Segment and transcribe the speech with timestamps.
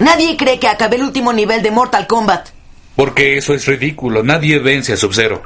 [0.00, 2.48] Nadie cree que acabé el último nivel de Mortal Kombat.
[2.96, 4.22] Porque eso es ridículo.
[4.22, 5.42] Nadie vence a Sub-Zero.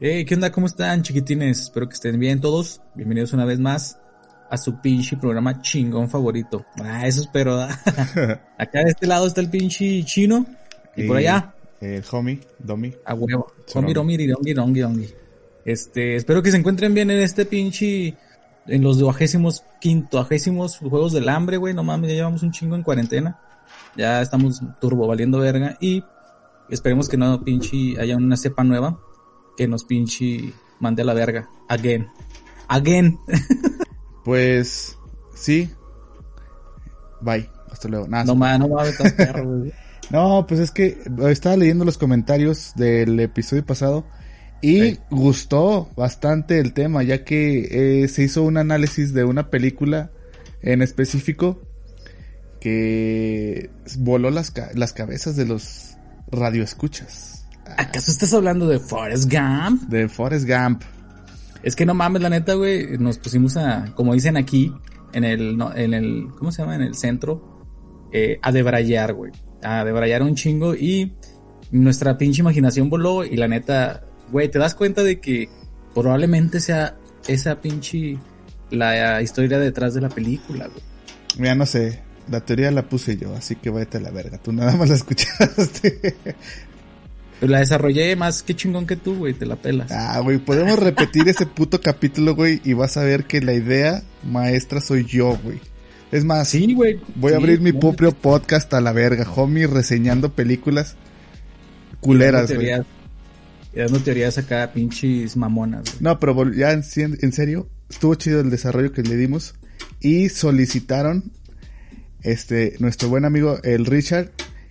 [0.00, 0.50] Hey, ¿qué onda?
[0.50, 1.60] ¿Cómo están, chiquitines?
[1.60, 2.80] Espero que estén bien todos.
[2.96, 3.96] Bienvenidos una vez más
[4.50, 6.66] a su pinche programa chingón favorito.
[6.82, 7.60] Ah, eso espero.
[8.58, 10.44] Acá de este lado está el pinche chino.
[10.96, 11.54] Y, por allá.
[11.80, 12.92] El homie, Domi.
[13.04, 13.52] A huevo.
[13.74, 15.14] Homie, Domi, Dongi, Dongi.
[15.64, 18.16] Este, espero que se encuentren bien en este pinche.
[18.66, 21.74] En los duagésimos, quintoagésimos Juegos del Hambre, güey.
[21.74, 23.38] No mames, ya llevamos un chingo en cuarentena.
[23.96, 25.76] Ya estamos turbo valiendo verga.
[25.80, 26.04] Y
[26.68, 29.00] esperemos que no pinche haya una cepa nueva
[29.56, 31.48] que nos pinche mande a la verga.
[31.68, 32.08] Again.
[32.68, 33.18] Again.
[34.24, 34.96] pues,
[35.34, 35.70] sí.
[37.20, 37.48] Bye.
[37.70, 38.08] Hasta luego.
[38.08, 39.64] Nada, no mames, no mames, perro,
[40.10, 44.04] No, pues es que estaba leyendo los comentarios del episodio pasado
[44.62, 50.10] y gustó bastante el tema, ya que eh, se hizo un análisis de una película
[50.62, 51.60] en específico
[52.60, 55.96] que voló las, las cabezas de los
[56.30, 57.46] radioescuchas.
[57.76, 59.82] ¿Acaso estás hablando de Forrest Gump?
[59.88, 60.82] De Forrest Gump.
[61.62, 64.72] Es que no mames, la neta, güey, nos pusimos a, como dicen aquí,
[65.12, 66.74] en el, en el, ¿cómo se llama?
[66.74, 67.60] En el centro,
[68.12, 69.32] eh, a debrayar, güey.
[69.62, 71.12] A debrayar un chingo y
[71.70, 75.48] nuestra pinche imaginación voló y la neta, güey, te das cuenta de que
[75.94, 78.18] probablemente sea esa pinche
[78.70, 80.82] la historia detrás de la película, güey.
[81.38, 84.52] Mira, no sé, la teoría la puse yo, así que váyate a la verga, tú
[84.52, 86.16] nada más la escuchaste.
[87.40, 89.90] La desarrollé más que chingón que tú, güey, te la pelas.
[89.90, 94.02] Ah, güey, podemos repetir ese puto capítulo, güey, y vas a ver que la idea
[94.24, 95.58] maestra soy yo, güey.
[96.12, 97.00] Es más, sí, güey.
[97.14, 100.96] Voy a abrir mi propio podcast a la verga, homie, reseñando películas
[102.00, 102.70] culeras, güey.
[103.74, 105.82] Y dando teorías acá, pinches mamonas.
[105.84, 105.96] Güey.
[106.00, 109.54] No, pero ya en, en serio, estuvo chido el desarrollo que le dimos
[110.00, 111.32] y solicitaron
[112.22, 114.30] este nuestro buen amigo el Richard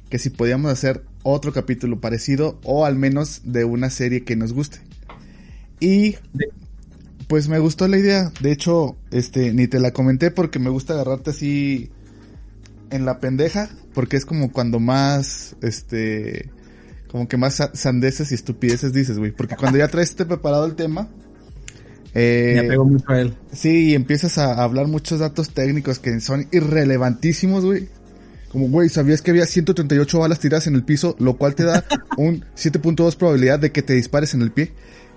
[0.10, 4.54] que si podíamos hacer otro capítulo parecido o al menos de una serie que nos
[4.54, 4.80] guste.
[5.80, 6.16] Y
[7.28, 8.32] pues me gustó la idea.
[8.42, 11.92] De hecho, este ni te la comenté porque me gusta agarrarte así
[12.90, 16.50] en la pendeja, porque es como cuando más este
[17.12, 20.76] como que más sandeces y estupideces dices, güey, porque cuando ya traes este preparado el
[20.76, 21.10] tema,
[22.14, 23.34] eh, Me apego mucho a él.
[23.52, 27.88] Sí, y empiezas a hablar muchos datos técnicos que son irrelevantísimos, güey.
[28.52, 31.86] Como, güey, ¿sabías que había 138 balas tiradas en el piso, lo cual te da
[32.18, 34.72] un 7.2 probabilidad de que te dispares en el pie?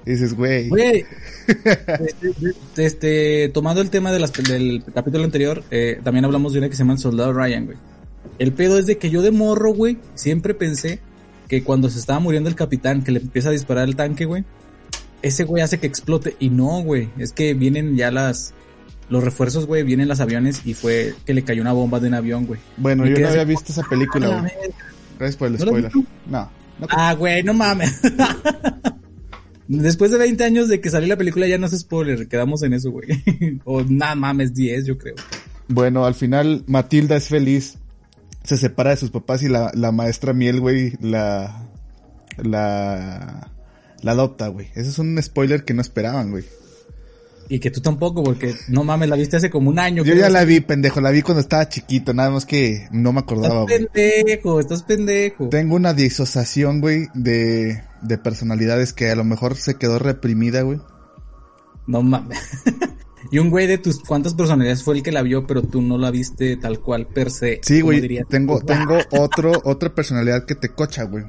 [0.04, 0.68] Y dices, güey.
[0.68, 1.06] Güey.
[1.46, 6.68] este, este, tomando el tema de las, del capítulo anterior, eh, también hablamos de una
[6.68, 7.78] que se llama el Soldado Ryan, güey.
[8.38, 11.00] El pedo es de que yo de morro, güey, siempre pensé
[11.52, 14.42] que cuando se estaba muriendo el capitán, que le empieza a disparar el tanque, güey,
[15.20, 16.34] ese güey hace que explote.
[16.40, 18.54] Y no, güey, es que vienen ya las,
[19.10, 22.14] los refuerzos, güey, vienen los aviones y fue que le cayó una bomba de un
[22.14, 22.58] avión, güey.
[22.78, 24.50] Bueno, yo no había visto esa película, güey.
[25.18, 25.92] Gracias por el spoiler.
[25.94, 26.86] No, no.
[26.88, 28.00] Ah, güey, no mames.
[29.68, 32.72] Después de 20 años de que salió la película ya no es spoiler, quedamos en
[32.72, 33.08] eso, güey.
[33.64, 35.16] o nada mames, 10 yo creo.
[35.68, 37.76] Bueno, al final Matilda es feliz,
[38.44, 41.68] se separa de sus papás y la, la maestra Miel, güey, la,
[42.36, 43.52] la,
[44.00, 44.68] la adopta, güey.
[44.74, 46.44] Ese es un spoiler que no esperaban, güey.
[47.48, 50.04] Y que tú tampoco, porque no mames, la viste hace como un año.
[50.04, 53.20] Yo ya la vi, pendejo, la vi cuando estaba chiquito, nada más que no me
[53.20, 53.74] acordaba, güey.
[53.74, 55.48] Estás pendejo, estás pendejo.
[55.48, 60.80] Tengo una disociación, güey, de, de personalidades que a lo mejor se quedó reprimida, güey.
[61.86, 62.38] No mames.
[63.30, 65.98] y un güey de tus cuántas personalidades fue el que la vio, pero tú no
[65.98, 67.60] la viste tal cual per se.
[67.62, 68.22] Sí, güey.
[68.28, 71.24] Tengo, tengo otro, otra personalidad que te cocha, güey.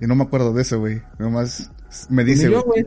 [0.00, 1.02] Y no me acuerdo de eso, güey.
[1.18, 1.70] Nomás
[2.10, 2.86] me dice, güey.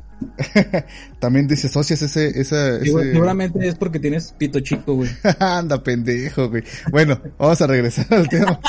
[1.20, 3.12] También disocias ese, ese, ese...
[3.12, 5.10] Seguramente es porque tienes pito chico, güey.
[5.40, 6.64] Anda, pendejo, güey.
[6.92, 8.60] Bueno, vamos a regresar al tema.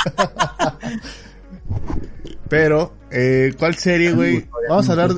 [2.48, 4.46] Pero, eh, ¿cuál serie, güey?
[4.68, 5.12] Vamos a hablar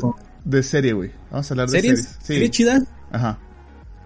[0.45, 1.13] de serie, güey.
[1.31, 2.01] Vamos a hablar de series.
[2.01, 2.35] Sí.
[2.35, 2.83] ¿Serie chida?
[3.11, 3.39] Aja.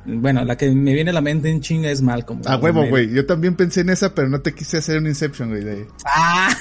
[0.04, 2.40] Bueno, la que me viene a la mente en chinga es Malcolm.
[2.46, 3.10] Ah, huevo, güey.
[3.10, 5.64] Yo también pensé en esa, pero no te quise hacer un Inception, güey.
[5.64, 5.86] De...
[6.04, 6.56] Ah,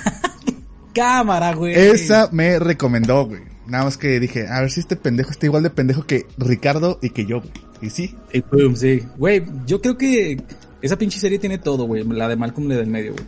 [0.94, 1.74] cámara, güey.
[1.74, 3.42] Esa me recomendó, güey.
[3.68, 7.00] Nada más que dije, a ver si este pendejo está igual de pendejo que Ricardo
[7.02, 7.52] y que yo, güey.
[7.82, 8.16] Y sí.
[8.34, 9.04] Y boom, sí.
[9.18, 10.42] Güey, yo creo que
[10.82, 12.04] esa pinche serie tiene todo, güey.
[12.04, 13.26] La de Malcolm la del medio, güey.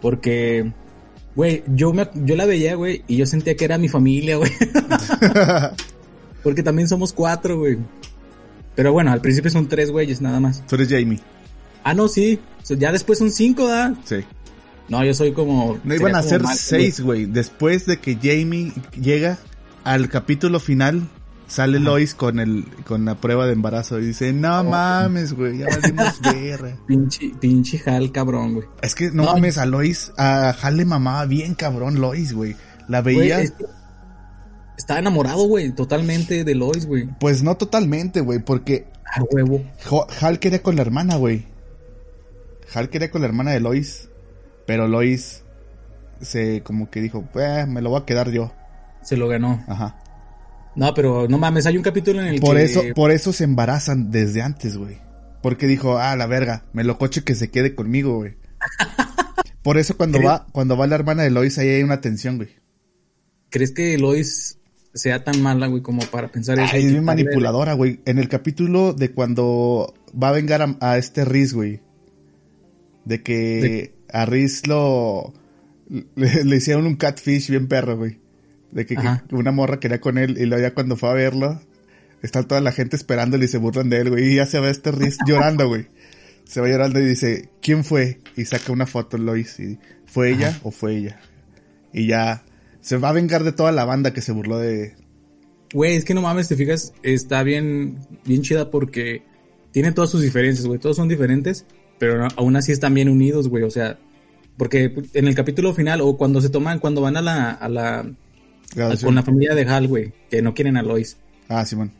[0.00, 0.72] Porque,
[1.34, 4.50] güey, yo, me, yo la veía, güey, y yo sentía que era mi familia, güey.
[6.42, 7.78] Porque también somos cuatro, güey.
[8.74, 10.64] Pero bueno, al principio son tres güeyes, nada más.
[10.66, 11.20] Tú eres Jamie.
[11.84, 12.38] Ah, no, sí.
[12.68, 13.94] Ya después son cinco, ¿da?
[14.04, 14.16] Sí.
[14.88, 15.78] No, yo soy como...
[15.84, 17.26] No iban a ser seis, güey.
[17.26, 19.38] Después de que Jamie llega
[19.84, 21.08] al capítulo final,
[21.46, 25.66] sale Lois con el con la prueba de embarazo y dice, no mames, güey, ya
[25.68, 26.76] valimos verga.
[26.86, 28.66] Pinche, pinche Hal, cabrón, güey.
[28.82, 29.32] Es que no, No.
[29.34, 32.56] mames, a Lois, a Hal le mamaba bien cabrón Lois, güey.
[32.88, 33.64] La veía, es que
[34.80, 37.06] Estaba enamorado, güey, totalmente de Lois, güey.
[37.20, 39.62] pues no totalmente, güey, porque A huevo.
[40.22, 41.44] Hal quería con la hermana, güey.
[42.72, 44.08] Hal quería con la hermana de Lois,
[44.66, 45.42] pero Lois
[46.22, 48.52] se como que dijo, eh, me lo voy a quedar yo.
[49.02, 49.62] Se lo ganó.
[49.68, 49.98] Ajá.
[50.76, 52.62] No, pero no mames, hay un capítulo en el Por que...
[52.62, 54.98] eso, por eso se embarazan desde antes, güey.
[55.42, 58.36] Porque dijo, ah, la verga, me lo coche que se quede conmigo, güey.
[59.62, 60.30] Por eso cuando ¿Crees?
[60.30, 62.48] va, cuando va la hermana de Lois, ahí hay una tensión, güey.
[63.50, 64.58] ¿Crees que Lois
[64.94, 66.70] sea tan mala, güey, como para pensar eso?
[66.72, 68.00] Ay, es bien manipuladora, güey.
[68.04, 71.80] En el capítulo de cuando va a vengar a, a este Riz, güey.
[73.04, 75.32] De que De- a Riz lo...
[76.14, 78.18] Le, le hicieron un catfish bien perro, güey.
[78.70, 78.96] De que,
[79.32, 81.60] una morra quería con él y luego ya cuando fue a verlo,
[82.22, 84.32] está toda la gente esperándole y se burlan de él, güey.
[84.32, 85.86] Y ya se ve este Riz llorando, güey.
[86.44, 88.20] Se va llorando y dice, ¿quién fue?
[88.36, 91.20] Y saca una foto Lois y ¿fue ella o fue ella?
[91.92, 92.44] Y ya
[92.80, 94.94] se va a vengar de toda la banda que se burló de...
[95.72, 99.22] Güey, es que no mames, te fijas, está bien, bien chida porque
[99.70, 100.80] tiene todas sus diferencias, güey.
[100.80, 101.64] Todos son diferentes,
[101.98, 103.62] pero aún así están bien unidos, güey.
[103.62, 103.98] O sea,
[104.56, 108.00] porque en el capítulo final o cuando se toman, cuando van a la, a la,
[108.00, 111.18] a- con la familia de Hal, güey, que no quieren a Lois.
[111.48, 111.92] Ah, Simón.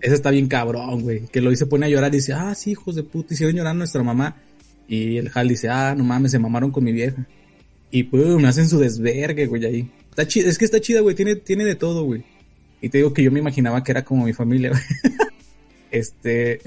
[0.00, 1.26] Ese está bien cabrón, güey.
[1.26, 3.72] Que Lois se pone a llorar y dice, ah, sí, hijos de puta, hicieron llorar
[3.72, 4.36] a nuestra mamá.
[4.86, 7.26] Y el Hal dice, ah, no mames, se mamaron con mi vieja.
[7.90, 9.90] Y pum, hacen su desvergue, güey, ahí.
[10.16, 12.24] Está chida, es que está chida, güey, tiene, tiene de todo, güey.
[12.80, 14.80] Y te digo que yo me imaginaba que era como mi familia, güey.
[15.90, 16.62] este,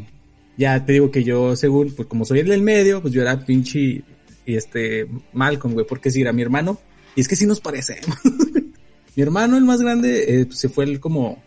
[0.56, 3.38] ya te digo que yo, según, pues como soy el del medio, pues yo era
[3.44, 4.02] pinche,
[4.46, 6.78] y este, Malcolm, güey, porque si era mi hermano,
[7.14, 8.16] y es que sí nos parecemos.
[9.16, 11.42] mi hermano, el más grande, eh, pues, se fue el como,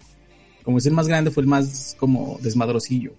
[0.62, 3.14] como es el más grande, fue el más como desmadrosillo.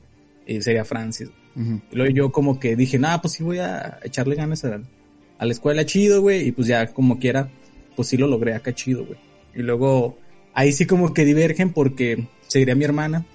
[0.47, 1.29] Y sería Francis.
[1.57, 1.81] Ujú.
[1.91, 4.81] Y luego yo como que dije, nada, pues sí voy a echarle ganas a,
[5.39, 6.47] a la escuela chido, güey.
[6.47, 7.51] Y pues ya como quiera,
[7.99, 9.19] pues sí lo logré acá chido, güey.
[9.57, 10.17] Y luego
[10.55, 13.27] ahí sí como que divergen porque seguiría mi hermana.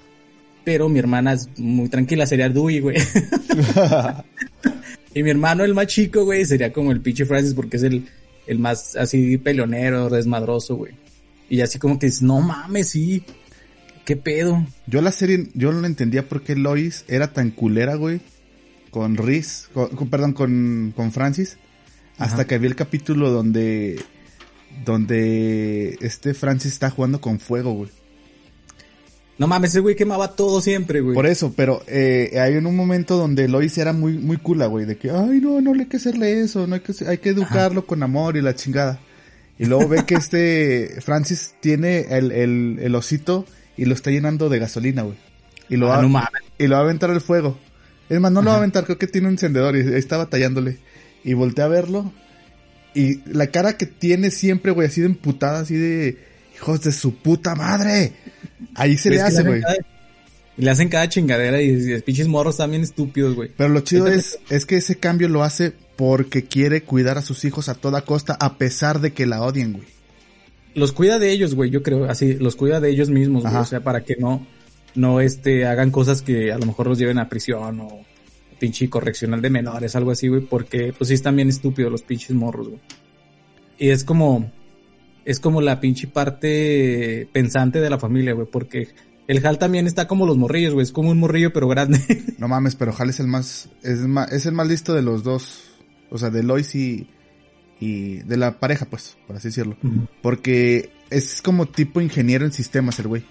[0.64, 2.96] Pero mi hermana es muy tranquila, sería Dewey, güey.
[5.14, 8.08] y mi hermano, el más chico, güey, sería como el pinche Francis porque es el,
[8.48, 10.94] el más así peleonero, desmadroso, güey.
[11.50, 13.22] Y así como que dices, no mames, sí.
[14.06, 14.66] ¿Qué pedo?
[14.88, 18.22] Yo la serie, yo no entendía por qué Lois era tan culera, güey.
[18.92, 21.58] Con Riz, con, con- perdón, con, con Francis.
[22.18, 22.48] Hasta Ajá.
[22.48, 24.00] que vi el capítulo donde,
[24.86, 27.90] donde este Francis está jugando con fuego, güey.
[29.38, 31.16] No mames, ese güey quemaba todo siempre, güey.
[31.16, 34.86] Por eso, pero eh, hay en un momento donde Lois era muy, muy cula, güey.
[34.86, 37.30] De que, ay, no, no le hay que hacerle eso, no hay que, hay que
[37.30, 39.00] educarlo con amor y la chingada.
[39.58, 44.50] Y luego ve que este Francis tiene el, el, el osito y lo está llenando
[44.50, 45.18] de gasolina, güey.
[45.70, 46.30] Y lo Ah, va, no mames.
[46.60, 47.58] y lo va a aventar al fuego.
[48.10, 50.78] Es más, no lo va a aventar, creo que tiene un encendedor y está batallándole.
[51.24, 52.12] Y voltea a verlo.
[52.96, 56.18] Y la cara que tiene siempre, güey, así de emputada, así de
[56.56, 58.14] hijos de su puta madre.
[58.76, 59.62] Ahí se le hace, güey.
[60.56, 63.50] Le hacen cada chingadera y, y los pinches morros también estúpidos, güey.
[63.58, 67.44] Pero lo chido es, es que ese cambio lo hace porque quiere cuidar a sus
[67.46, 69.88] hijos a toda costa, a pesar de que la odien, güey.
[70.76, 73.56] Los cuida de ellos, güey, yo creo, así, los cuida de ellos mismos, güey.
[73.56, 74.46] O sea, para que no,
[74.96, 78.06] no, este, hagan cosas que a lo mejor los lleven a prisión o
[78.64, 82.32] pinche correccional de menores, algo así, güey, porque pues sí están bien estúpidos los pinches
[82.32, 82.80] morros, güey.
[83.78, 84.50] Y es como,
[85.26, 88.88] es como la pinche parte pensante de la familia, güey, porque
[89.28, 92.00] el Hal también está como los morrillos, güey, es como un morrillo pero grande.
[92.38, 95.24] No mames, pero Hal es el más, es, ma- es el más listo de los
[95.24, 95.64] dos.
[96.10, 97.08] O sea, de Lois y,
[97.82, 99.76] y de la pareja, pues, por así decirlo.
[100.22, 103.24] Porque es como tipo ingeniero en sistemas el güey.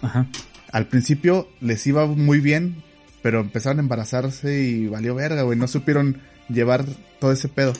[0.00, 0.26] Ajá.
[0.72, 2.82] Al principio les iba muy bien,
[3.24, 5.58] pero empezaron a embarazarse y valió verga, güey.
[5.58, 6.84] No supieron llevar
[7.18, 7.72] todo ese pedo.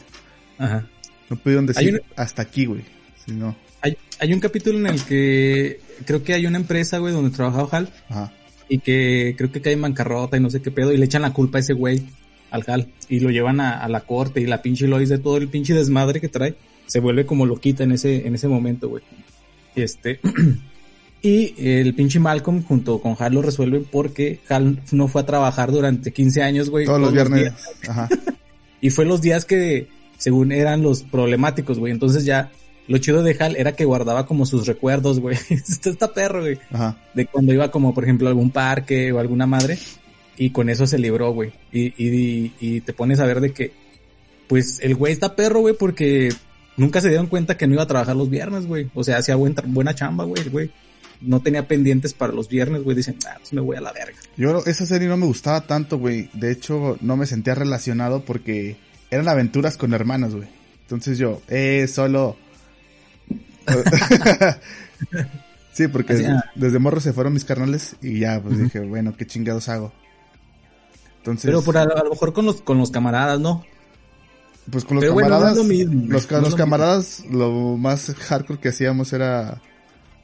[0.56, 0.88] Ajá.
[1.28, 2.80] No pudieron decir hasta aquí, güey.
[3.26, 7.12] Si no, Hay, hay un capítulo en el que creo que hay una empresa, güey,
[7.12, 8.32] donde trabajaba Hal ajá.
[8.70, 11.20] y que creo que cae en bancarrota y no sé qué pedo y le echan
[11.20, 12.06] la culpa a ese güey,
[12.50, 15.36] al Hal, y lo llevan a, a la corte y la pinche Lois de todo
[15.36, 16.54] el pinche desmadre que trae
[16.86, 19.02] se vuelve como loquita en ese, en ese momento, güey.
[19.76, 20.20] Este,
[21.24, 25.72] y el pinche Malcolm junto con Hal lo resuelven porque Hal no fue a trabajar
[25.72, 26.84] durante 15 años, güey.
[26.84, 27.54] Todos los viernes.
[27.88, 28.10] Ajá.
[28.82, 29.88] Y fue los días que,
[30.18, 31.92] según eran los problemáticos, güey.
[31.94, 32.50] Entonces ya,
[32.88, 35.38] lo chido de Hal era que guardaba como sus recuerdos, güey.
[35.48, 36.58] Esto está perro, güey.
[36.70, 36.98] Ajá.
[37.14, 39.78] De cuando iba como, por ejemplo, a algún parque o alguna madre.
[40.36, 41.52] Y con eso se libró, güey.
[41.72, 43.72] Y, y, y te pones a ver de que,
[44.46, 46.28] pues, el güey está perro, güey, porque
[46.76, 48.90] nunca se dieron cuenta que no iba a trabajar los viernes, güey.
[48.92, 50.70] O sea, hacía buen buena chamba, güey, güey.
[51.20, 54.18] No tenía pendientes para los viernes, güey, dicen, ah, pues me voy a la verga.
[54.36, 56.30] Yo esa serie no me gustaba tanto, güey.
[56.32, 58.76] De hecho, no me sentía relacionado porque
[59.10, 60.48] eran aventuras con hermanos, güey.
[60.82, 62.36] Entonces yo, eh, solo...
[65.72, 66.44] sí, porque ah.
[66.54, 69.92] desde morro se fueron mis carnales y ya, pues dije, bueno, qué chingados hago.
[71.18, 73.64] Entonces, Pero por a, a lo mejor con los, con los camaradas, ¿no?
[74.70, 77.24] pues con los pero bueno, no es camaradas, lo mismo, los, no los lo camaradas,
[77.30, 79.60] lo más hardcore que hacíamos era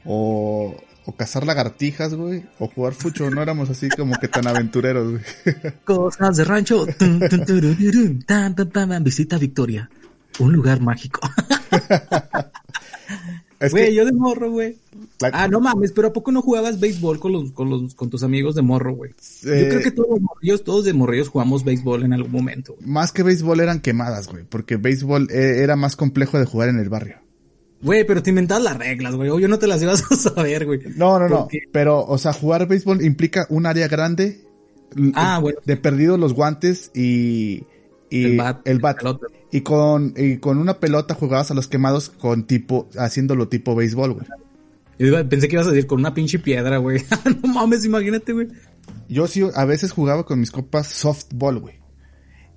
[0.05, 5.11] o, o cazar lagartijas, güey, o jugar fucho, no éramos así como que tan aventureros,
[5.11, 5.23] güey.
[5.83, 6.85] Cosas de rancho.
[9.01, 9.89] Visita Victoria.
[10.39, 11.19] Un lugar mágico.
[13.69, 14.77] Güey, que yo de morro, güey.
[15.33, 18.23] Ah, no mames, pero ¿a poco no jugabas béisbol con los, con los, con tus
[18.23, 19.11] amigos de morro, güey?
[19.43, 22.73] Yo eh, creo que todos los morrillos, todos de morrillos jugamos béisbol en algún momento,
[22.73, 22.87] güey.
[22.87, 26.79] más que béisbol eran quemadas, güey, porque béisbol eh, era más complejo de jugar en
[26.79, 27.17] el barrio.
[27.83, 29.29] Güey, pero te inventabas las reglas, güey.
[29.41, 30.79] Yo no te las ibas a saber, güey.
[30.95, 31.47] No, no, no.
[31.71, 34.41] Pero, o sea, jugar béisbol implica un área grande.
[35.15, 35.59] Ah, bueno.
[35.65, 37.63] De perdido los guantes y.
[38.09, 38.97] y El bat, el bat.
[39.51, 44.13] Y con, y con una pelota jugabas a los quemados con tipo, haciéndolo tipo béisbol,
[44.13, 44.25] güey.
[45.27, 47.03] Pensé que ibas a decir con una pinche piedra, güey.
[47.43, 48.47] no mames, imagínate, güey.
[49.09, 51.80] Yo sí, a veces jugaba con mis copas softball, güey.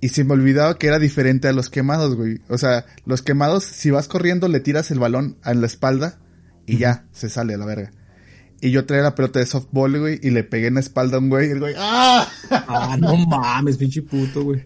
[0.05, 2.39] Y se me olvidaba que era diferente a los quemados, güey.
[2.47, 6.19] O sea, los quemados, si vas corriendo, le tiras el balón a la espalda
[6.67, 7.91] y ya, se sale a la verga.
[8.61, 11.19] Y yo traía la pelota de softball, güey, y le pegué en la espalda a
[11.19, 12.29] un güey, y el güey, ¡ah!
[12.51, 14.63] Ah, no mames, pinche puto, güey.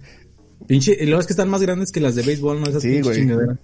[0.68, 2.68] Pinche, y luego es que están más grandes que las de béisbol, ¿no?
[2.68, 3.16] Esas Sí, güey.
[3.16, 3.60] chingaderas.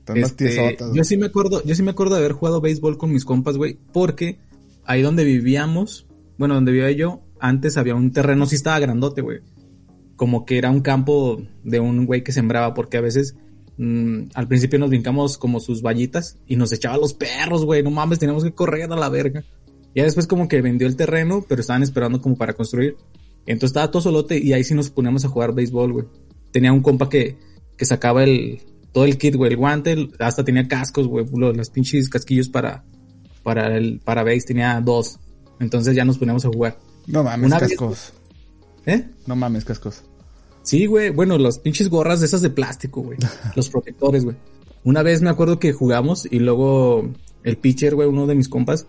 [0.00, 2.60] Están más Este, tiesotas, yo sí me acuerdo, yo sí me acuerdo de haber jugado
[2.60, 4.38] béisbol con mis compas, güey, porque
[4.84, 9.38] ahí donde vivíamos, bueno, donde vivía yo, antes había un terreno, sí estaba grandote, güey.
[10.20, 13.36] Como que era un campo de un güey que sembraba, porque a veces
[13.78, 17.90] mm, al principio nos brincamos como sus vallitas y nos echaba los perros, güey, no
[17.90, 19.44] mames, teníamos que correr a la verga.
[19.94, 22.96] Ya después como que vendió el terreno, pero estaban esperando como para construir.
[23.46, 26.04] Entonces estaba todo solote y ahí sí nos poníamos a jugar béisbol, güey.
[26.52, 27.38] Tenía un compa que,
[27.78, 28.60] que sacaba el,
[28.92, 32.84] todo el kit, güey, el guante, hasta tenía cascos, güey, los, las pinches casquillos para,
[33.42, 35.18] para el, para base, tenía dos.
[35.60, 36.78] Entonces ya nos poníamos a jugar.
[37.06, 38.12] No mames, una vez- cascos.
[38.84, 39.06] ¿Eh?
[39.26, 40.02] No mames, cascos.
[40.62, 41.10] Sí, güey.
[41.10, 43.18] Bueno, las pinches gorras de esas de plástico, güey.
[43.56, 44.36] Los protectores, güey.
[44.84, 47.08] Una vez me acuerdo que jugamos y luego
[47.44, 48.86] el pitcher, güey, uno de mis compas,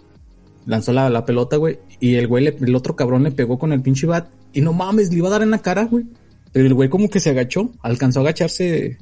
[0.66, 1.80] lanzó la, la pelota, güey.
[2.00, 4.30] Y el güey, le- el otro cabrón le pegó con el pinche bat.
[4.54, 6.06] Y no mames, le iba a dar en la cara, güey.
[6.52, 8.98] Pero el güey como que se agachó, alcanzó a agacharse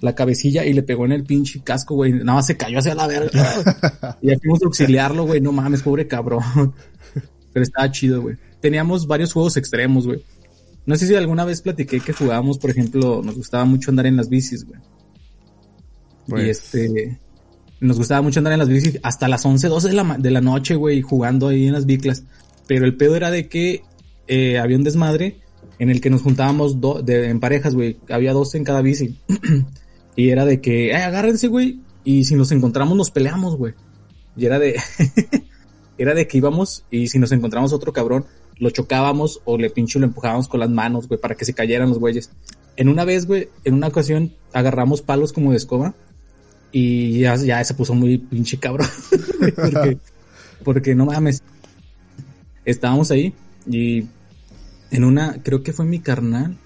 [0.00, 2.12] la cabecilla y le pegó en el pinche casco, güey.
[2.12, 4.18] Nada más se cayó hacia la verga.
[4.22, 5.40] y ya fuimos a auxiliarlo, güey.
[5.40, 6.42] No mames, pobre cabrón.
[7.52, 8.36] Pero estaba chido, güey.
[8.60, 10.22] Teníamos varios juegos extremos, güey.
[10.88, 14.16] No sé si alguna vez platiqué que jugábamos, por ejemplo, nos gustaba mucho andar en
[14.16, 14.80] las bicis, güey.
[16.26, 17.20] Pues- Y este,
[17.80, 20.40] nos gustaba mucho andar en las bicis hasta las 11, 12 de la, de la
[20.40, 22.24] noche, güey, jugando ahí en las biclas.
[22.66, 23.82] Pero el pedo era de que
[24.28, 25.40] eh, había un desmadre
[25.78, 27.98] en el que nos juntábamos do- de, en parejas, güey.
[28.08, 29.18] Había dos en cada bici.
[30.16, 31.80] y era de que, eh, agárrense, güey.
[32.04, 33.74] Y si nos encontramos, nos peleamos, güey.
[34.36, 34.80] Y era de,
[35.98, 38.24] era de que íbamos y si nos encontramos otro cabrón,
[38.58, 41.88] lo chocábamos o le pinche lo empujábamos con las manos, güey, para que se cayeran
[41.88, 42.30] los güeyes.
[42.76, 45.94] En una vez, güey, en una ocasión agarramos palos como de escoba
[46.72, 48.88] y ya, ya se puso muy pinche cabrón.
[49.56, 49.98] porque,
[50.64, 51.42] porque no mames.
[52.64, 53.32] Estábamos ahí
[53.66, 54.06] y
[54.90, 56.56] en una, creo que fue mi carnal.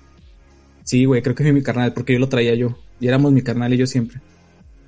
[0.84, 2.76] Sí, güey, creo que fue mi carnal, porque yo lo traía yo.
[3.00, 4.20] Y éramos mi carnal y yo siempre.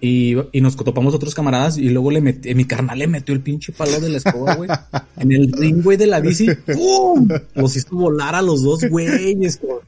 [0.06, 3.40] Y, y nos topamos otros camaradas y luego le metí, mi carnal le metió el
[3.40, 4.68] pinche palo de la escoba, güey.
[5.16, 6.46] en el ring, güey, de la bici.
[6.74, 7.26] ¡Pum!
[7.54, 9.58] Los hizo volar a los dos güeyes.
[9.62, 9.78] güey.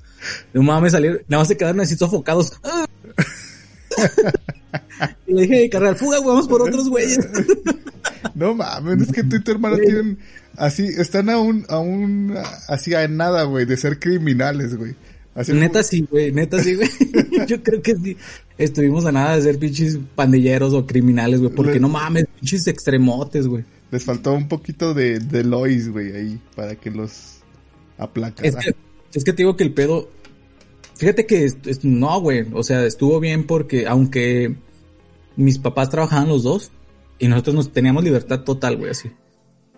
[0.54, 2.50] No mames, salieron, nada más se quedaron así sofocados.
[5.26, 7.18] y le dije, carnal, fuga, güey, vamos por otros güeyes.
[8.34, 9.86] No mames, es que tú y tu hermano Güey.
[9.86, 10.18] tienen
[10.56, 12.34] así, están a un, a un,
[12.68, 14.94] así a nada, güey, de ser criminales, güey.
[15.36, 16.88] Así Neta sí, güey, neta sí, güey.
[17.46, 18.16] Yo creo que sí.
[18.58, 23.46] Estuvimos a nada de ser pinches pandilleros o criminales, güey, porque no mames, pinches extremotes,
[23.46, 23.64] güey.
[23.90, 27.42] Les faltó un poquito de, de Lois, güey, ahí, para que los
[27.98, 28.48] aplacara.
[28.48, 28.74] Es que,
[29.12, 30.08] es que te digo que el pedo.
[30.96, 32.46] Fíjate que es- es- no, güey.
[32.54, 34.56] O sea, estuvo bien porque aunque
[35.36, 36.72] mis papás trabajaban los dos
[37.18, 39.10] y nosotros nos teníamos libertad total, güey, así.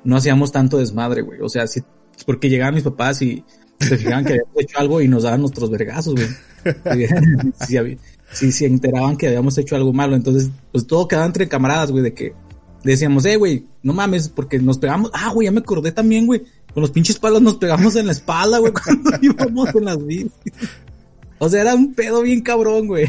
[0.05, 1.41] No hacíamos tanto desmadre, güey.
[1.43, 1.81] O sea, sí,
[2.25, 3.45] porque llegaban mis papás y
[3.81, 6.29] se fijaban que habíamos hecho algo y nos daban nuestros vergazos, güey.
[8.31, 10.15] Si, se enteraban que habíamos hecho algo malo.
[10.15, 12.35] Entonces, pues todo quedaba entre camaradas, güey, de que
[12.85, 15.11] decíamos, eh, güey, no mames, porque nos pegamos.
[15.15, 16.43] Ah, güey, ya me acordé también, güey.
[16.75, 20.33] Con los pinches palos nos pegamos en la espalda, güey, cuando íbamos en las bicis.
[21.39, 23.07] O sea, era un pedo bien cabrón, güey.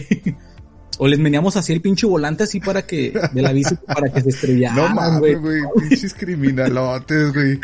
[0.99, 4.21] O les meníamos así el pinche volante así para que, de la bici para que
[4.21, 5.61] se estrellaran, No mames, güey.
[5.89, 7.59] Pinches criminalotes, güey.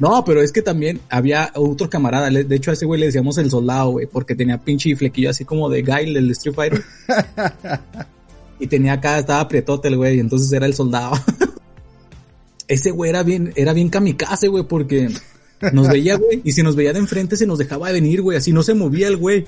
[0.00, 3.36] No, pero es que también había otro camarada, de hecho a ese güey le decíamos
[3.36, 6.82] el soldado, güey, porque tenía pinche flequillo así como de Guile del Street Fighter.
[8.58, 11.12] y tenía acá, estaba aprietote el güey, entonces era el soldado.
[12.66, 15.10] ese güey era bien, era bien kamikaze, güey, porque
[15.72, 18.54] nos veía, güey, y si nos veía de enfrente se nos dejaba venir, güey, así
[18.54, 19.44] no se movía el güey.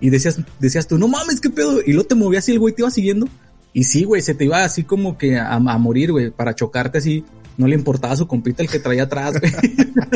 [0.00, 2.72] Y decías, decías tú, no mames, qué pedo, y luego te movía así el güey
[2.72, 3.26] te iba siguiendo.
[3.72, 6.98] Y sí, güey, se te iba así como que a, a morir, güey, para chocarte
[6.98, 7.24] así.
[7.58, 9.52] No le importaba su compita el que traía atrás, güey.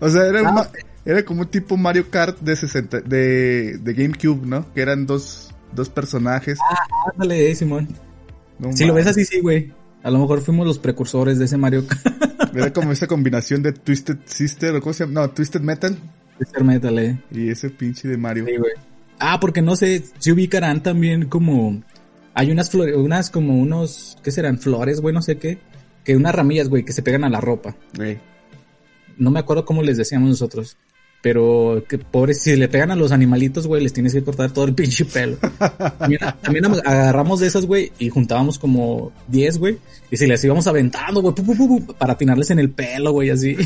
[0.00, 0.70] O sea, era, Ah.
[1.04, 4.72] era como un tipo Mario Kart de 60, de, de GameCube, ¿no?
[4.72, 6.58] Que eran dos, dos personajes.
[7.12, 7.88] Ándale, eh, Simón.
[8.58, 9.72] No Si lo ves así, sí, güey.
[10.02, 12.00] A lo mejor fuimos los precursores de ese Mario Kart.
[12.54, 15.96] Era como esa combinación de Twisted Sister, o cómo se llama, no, Twisted Metal
[16.38, 16.64] Mr.
[16.64, 17.18] Metal, eh.
[17.30, 18.44] y ese pinche de Mario.
[18.46, 18.72] Sí, güey.
[19.18, 21.82] Ah, porque no sé, si ubicarán también como...
[22.34, 24.58] Hay unas flores, unas como unos, ¿qué serán?
[24.58, 25.58] Flores, güey, no sé qué.
[26.06, 27.76] Que unas ramillas, güey, que se pegan a la ropa.
[29.18, 30.76] No me acuerdo cómo les decíamos nosotros.
[31.22, 34.66] Pero que pobres, si le pegan a los animalitos, güey, les tienes que cortar todo
[34.66, 35.36] el pinche pelo.
[35.98, 39.78] También, también agarramos de esas, güey, y juntábamos como 10, güey.
[40.10, 41.34] Y si les íbamos aventando, güey,
[41.98, 43.56] para atinarles en el pelo, güey, así.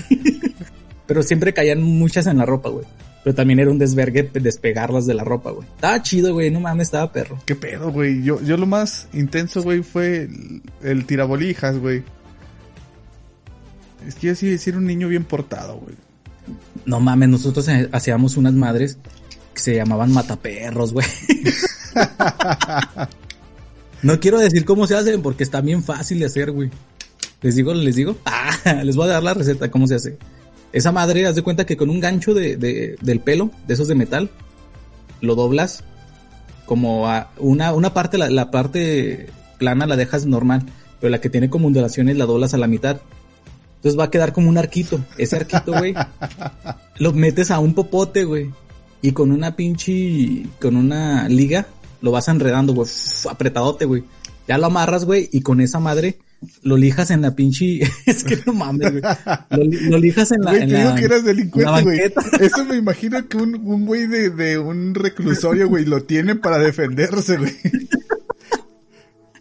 [1.07, 2.87] Pero siempre caían muchas en la ropa, güey.
[3.23, 5.69] Pero también era un desvergue pe- despegarlas de la ropa, güey.
[5.75, 7.39] Estaba chido, güey, no mames, estaba perro.
[7.45, 8.23] ¿Qué pedo, güey?
[8.23, 12.03] Yo, yo lo más intenso, güey, fue el, el tirabolijas, güey.
[14.07, 15.95] Es que yo sí, sí era un niño bien portado, güey.
[16.87, 18.99] No mames, nosotros eh, hacíamos unas madres
[19.55, 21.07] que se llamaban mataperros, güey.
[24.03, 26.71] no quiero decir cómo se hacen porque está bien fácil de hacer, güey.
[27.43, 28.17] Les digo, les digo.
[28.63, 30.19] Ah, les voy a dar la receta cómo se hace.
[30.73, 33.89] Esa madre, haz de cuenta que con un gancho de, de- del pelo, de esos
[33.89, 34.31] de metal,
[35.23, 35.83] lo doblas
[36.67, 39.29] como a una, una parte, la, la parte
[39.59, 40.65] plana la dejas normal,
[41.01, 43.01] pero la que tiene como ondulaciones la doblas a la mitad.
[43.81, 45.01] Entonces va a quedar como un arquito.
[45.17, 45.95] Ese arquito, güey,
[46.99, 48.51] lo metes a un popote, güey.
[49.03, 51.67] Y con una pinche, con una liga,
[52.03, 52.89] lo vas enredando, güey,
[53.31, 54.05] apretadote, güey.
[54.47, 56.19] Ya lo amarras, güey, y con esa madre
[56.63, 59.03] lo lijas en la pinche, es que no mames, güey.
[59.51, 62.01] Lo, lo lijas en la, Güey, te digo la- que eras delincuente, güey.
[62.41, 66.59] Eso me imagino que un, un güey de, de un reclusorio, güey, lo tiene para
[66.59, 67.53] defenderse, güey.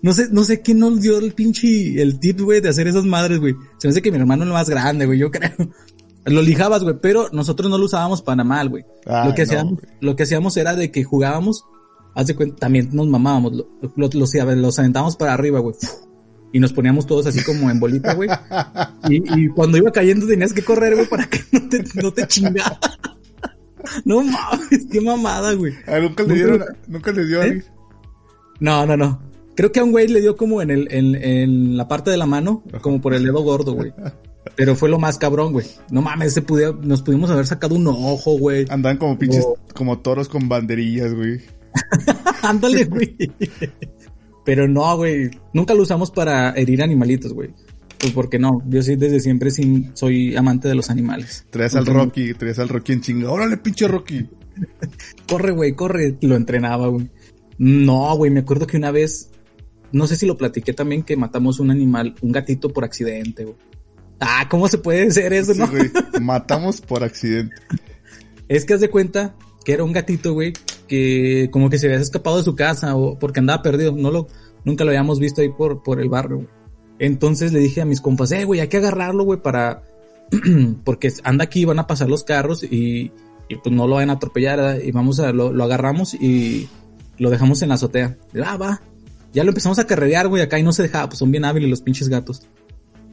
[0.01, 3.03] No sé, no sé quién nos dio el pinche, el tip, güey, de hacer esas
[3.05, 3.55] madres, güey.
[3.79, 5.51] Se me hace que mi hermano es el más grande, güey, yo creo.
[6.25, 8.83] Lo lijabas, güey, pero nosotros no lo usábamos para mal, güey.
[9.05, 11.63] Lo que no, hacíamos, lo que hacíamos era de que jugábamos,
[12.13, 15.75] haz de cuenta, también nos mamábamos, lo- lo- los, los aventábamos para arriba, güey.
[16.51, 18.29] Y nos poníamos todos así como en bolita, güey.
[19.09, 22.27] Y, y cuando iba cayendo tenías que correr, güey, para que no te, no te
[22.27, 22.77] chingara.
[24.05, 25.73] No mames, qué mamada, güey.
[25.88, 27.63] Ah, nunca le dieron, lo- nunca le dio a ¿Eh?
[28.59, 29.19] No, no, no.
[29.59, 32.15] Creo que a un güey le dio como en el, en, en la parte de
[32.15, 33.91] la mano, como por el dedo gordo, güey.
[34.55, 35.65] Pero fue lo más cabrón, güey.
[35.91, 38.65] No mames, se pudiera- nos pudimos haber sacado un ojo, güey.
[38.69, 39.45] Andan como pinches,
[39.75, 41.41] como toros con banderillas, güey.
[42.41, 43.17] Ándale, güey.
[44.45, 45.29] Pero no, güey.
[45.53, 47.49] Nunca lo usamos para herir animalitos, güey.
[47.97, 51.45] Pues porque no, yo sí desde siempre sí soy amante de los animales.
[51.49, 53.29] Traes al Rocky, traes al Rocky en chinga.
[53.29, 54.25] ¡Órale, pinche Rocky!
[55.29, 56.15] Corre, güey, corre.
[56.21, 57.09] Lo entrenaba, güey.
[57.57, 59.28] No, güey, me acuerdo que una vez,
[59.91, 63.56] no sé si lo platiqué también, que matamos un animal, un gatito por accidente, güey.
[64.19, 65.67] Ah, ¿cómo se puede hacer eso, Sí, no?
[65.67, 65.89] güey.
[66.21, 67.56] Matamos por accidente.
[68.47, 70.54] Es que haz de cuenta que era un gatito, güey,
[70.88, 73.93] que como que se había escapado de su casa o porque andaba perdido.
[73.95, 74.28] No lo,
[74.65, 76.49] nunca lo habíamos visto ahí por, por el barrio, güey.
[76.99, 79.84] Entonces le dije a mis compas, eh, güey, hay que agarrarlo, güey, para,
[80.84, 83.12] porque anda aquí, van a pasar los carros y,
[83.47, 84.80] y pues no lo van a atropellar, ¿verdad?
[84.84, 86.67] y vamos a, lo, lo agarramos y
[87.17, 88.17] lo dejamos en la azotea.
[88.43, 88.82] Ah, va.
[89.33, 91.69] Ya lo empezamos a carrerear, güey, acá y no se dejaba, pues son bien hábiles
[91.69, 92.43] los pinches gatos.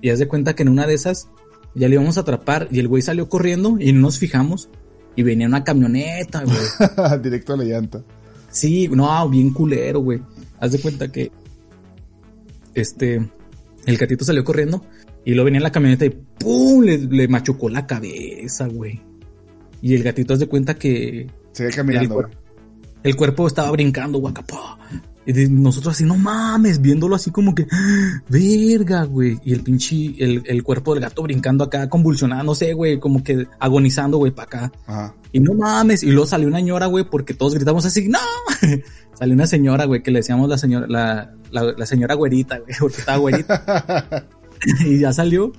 [0.01, 1.29] Y haz de cuenta que en una de esas
[1.75, 4.69] ya le íbamos a atrapar y el güey salió corriendo y no nos fijamos
[5.15, 7.21] y venía una camioneta, güey.
[7.23, 8.03] Directo a la llanta.
[8.51, 10.23] Sí, no, bien culero, güey.
[10.59, 11.31] Haz de cuenta que
[12.75, 13.29] este
[13.87, 14.85] el gatito salió corriendo
[15.25, 16.83] y luego venía en la camioneta y ¡pum!
[16.83, 19.01] le, le machucó la cabeza, güey.
[19.83, 22.37] Y el gatito haz de cuenta que Sigue caminando, El güey.
[23.03, 24.79] el cuerpo estaba brincando, guacapá.
[25.27, 27.67] Y nosotros así, no mames, viéndolo así como que,
[28.29, 29.39] verga, güey.
[29.45, 33.25] Y el pinche, el, el cuerpo del gato brincando acá, convulsionado, no sé, güey, como
[33.25, 34.73] que agonizando, güey, para acá.
[34.87, 35.15] Ajá.
[35.37, 38.19] Y no mames, y luego salió una señora, güey, porque todos gritamos así, ¡no!
[39.19, 42.75] salió una señora, güey, que le decíamos la señora, la, la, la señora güerita, güey,
[42.81, 44.27] porque estaba güerita.
[44.87, 45.53] y ya salió.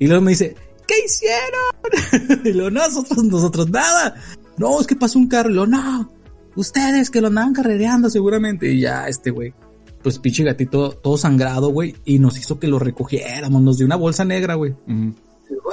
[0.00, 0.56] Y luego me dice,
[0.86, 2.44] ¿qué hicieron?
[2.44, 4.16] y luego, no, nosotros, nosotros nada.
[4.56, 5.50] No, es que pasó un carro.
[5.50, 6.10] Y luego, no.
[6.56, 8.72] Ustedes que lo andaban carrereando seguramente.
[8.72, 9.54] Y ya este güey,
[10.02, 13.96] pues pinche gatito todo sangrado, güey, y nos hizo que lo recogiéramos, nos dio una
[13.96, 14.72] bolsa negra, güey.
[14.72, 15.14] Ujú.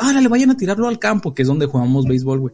[0.01, 2.53] Árale, vayan a tirarlo al campo, que es donde jugamos béisbol, güey.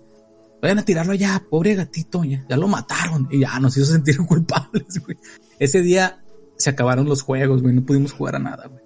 [0.61, 3.27] Vayan a tirarlo allá, pobre gatito, ya, ya lo mataron.
[3.31, 5.17] Y ya nos hizo sentir culpables, güey.
[5.59, 6.23] Ese día
[6.57, 8.81] se acabaron los juegos, güey, no pudimos jugar a nada, güey.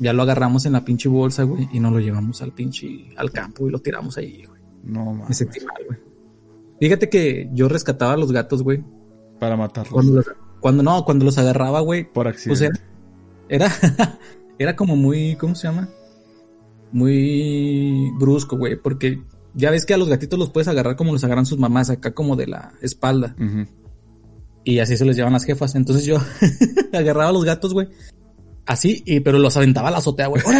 [0.00, 3.30] Ya lo agarramos en la pinche bolsa, güey, y nos lo llevamos al pinche, al
[3.32, 4.60] campo y lo tiramos ahí, güey.
[4.84, 5.36] No Me mames.
[5.36, 5.98] sentí mal, güey.
[6.80, 8.84] Fíjate que yo rescataba a los gatos, güey.
[9.40, 9.92] Para matarlos.
[9.92, 10.26] Cuando, los-
[10.60, 12.80] cuando no, cuando los agarraba, güey, Por pues accidente.
[13.48, 14.18] era, era,
[14.58, 15.88] era como muy, ¿cómo se llama?
[16.92, 19.22] Muy brusco, güey, porque
[19.54, 22.14] ya ves que a los gatitos los puedes agarrar como los agarran sus mamás, acá
[22.14, 23.36] como de la espalda,
[24.64, 25.74] y así se les llevan las jefas.
[25.74, 26.16] Entonces yo
[26.92, 27.88] agarraba a los gatos, güey,
[28.66, 30.42] así, y, pero los aventaba a la azotea, güey.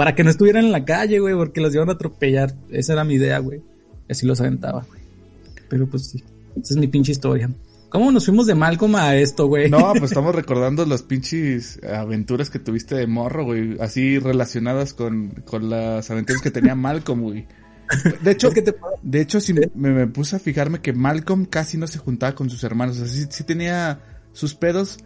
[0.00, 2.54] Para que no estuvieran en la calle, güey, porque los iban a atropellar.
[2.70, 3.60] Esa era mi idea, güey.
[4.08, 4.98] Así los aventaba, güey.
[5.68, 6.24] Pero pues sí,
[6.56, 7.50] esa es mi pinche historia.
[7.90, 9.68] ¿Cómo nos fuimos de Malcolm a esto, güey?
[9.68, 13.76] No, pues estamos recordando las pinches aventuras que tuviste de morro, güey.
[13.78, 17.46] Así relacionadas con, con las aventuras que tenía Malcolm, güey.
[18.22, 21.44] De hecho, Es que te- de hecho, sí me, me puse a fijarme que Malcolm
[21.44, 22.98] casi no se juntaba con sus hermanos.
[22.98, 24.00] O sea, sí, sí tenía
[24.32, 24.98] sus pedos,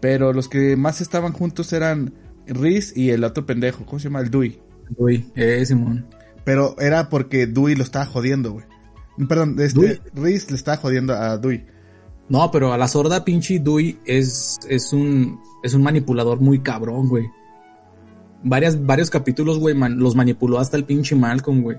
[0.00, 2.12] pero los que más estaban juntos eran
[2.46, 3.84] Riz y el otro pendejo.
[3.86, 4.20] ¿Cómo se llama?
[4.20, 4.60] El Dewey.
[4.96, 6.06] Uy, eh, Simón.
[6.44, 8.64] Pero era porque Dewey lo estaba jodiendo, güey.
[9.28, 10.00] Perdón, este, Dewey.
[10.14, 11.64] Riz le estaba jodiendo a Dewey.
[12.28, 17.08] No, pero a la sorda pinche Dewey es, es un, es un manipulador muy cabrón,
[17.08, 17.26] güey.
[18.44, 21.78] Varias, varios capítulos, güey, man- los manipuló hasta el pinche Malcolm, güey.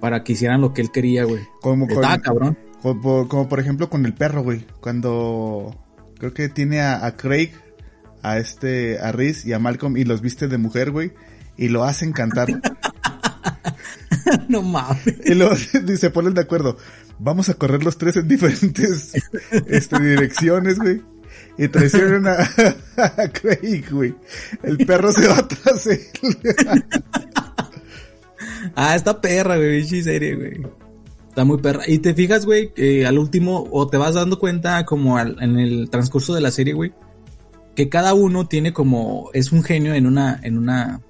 [0.00, 1.40] Para que hicieran lo que él quería, güey.
[1.62, 2.58] Como con, cabrón.
[2.82, 4.66] como, por- como por ejemplo con el perro, güey.
[4.80, 5.74] Cuando
[6.18, 7.52] creo que tiene a, a Craig,
[8.24, 11.12] a este, a Riz y a Malcolm y los viste de mujer, güey.
[11.56, 12.48] Y lo hacen cantar.
[14.48, 15.02] no mames.
[15.24, 16.76] y luego se ponen de acuerdo.
[17.18, 19.12] Vamos a correr los tres en diferentes
[19.68, 21.02] este, direcciones, güey.
[21.58, 22.36] Y traicionan a,
[22.96, 24.14] a Craig, güey.
[24.62, 26.00] El perro se va tras él.
[28.76, 30.62] Ah, esta perra, güey, pinche serie, güey.
[31.28, 31.82] Está muy perra.
[31.86, 35.58] Y te fijas, güey, que al último, o te vas dando cuenta como al- en
[35.58, 36.92] el transcurso de la serie, güey,
[37.74, 41.00] que cada uno tiene como, es un genio en una, en una,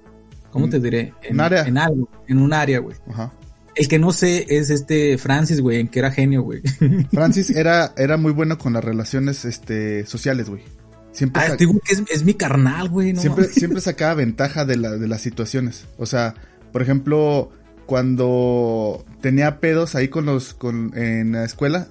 [0.51, 1.13] ¿cómo te diré?
[1.23, 1.63] En, Un área.
[1.63, 2.95] En algo, en un área, güey.
[3.09, 3.33] Ajá.
[3.75, 6.61] El que no sé es este Francis, güey, en que era genio, güey.
[7.11, 10.63] Francis era, era muy bueno con las relaciones este, sociales, güey.
[11.11, 14.77] Siempre, Ah, güey que es, es mi carnal, güey, no siempre, siempre sacaba ventaja de,
[14.77, 15.85] la, de las situaciones.
[15.97, 16.35] O sea,
[16.71, 17.51] por ejemplo,
[17.85, 21.87] cuando tenía pedos ahí con los, con, en la escuela.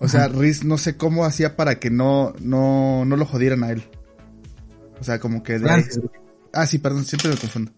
[0.00, 3.70] O sea, Riz no sé cómo hacía para que no, no, no lo jodieran a
[3.70, 3.82] él.
[5.00, 5.84] O sea, como que de güey.
[6.52, 7.72] Ah, sí, perdón, siempre me confundo.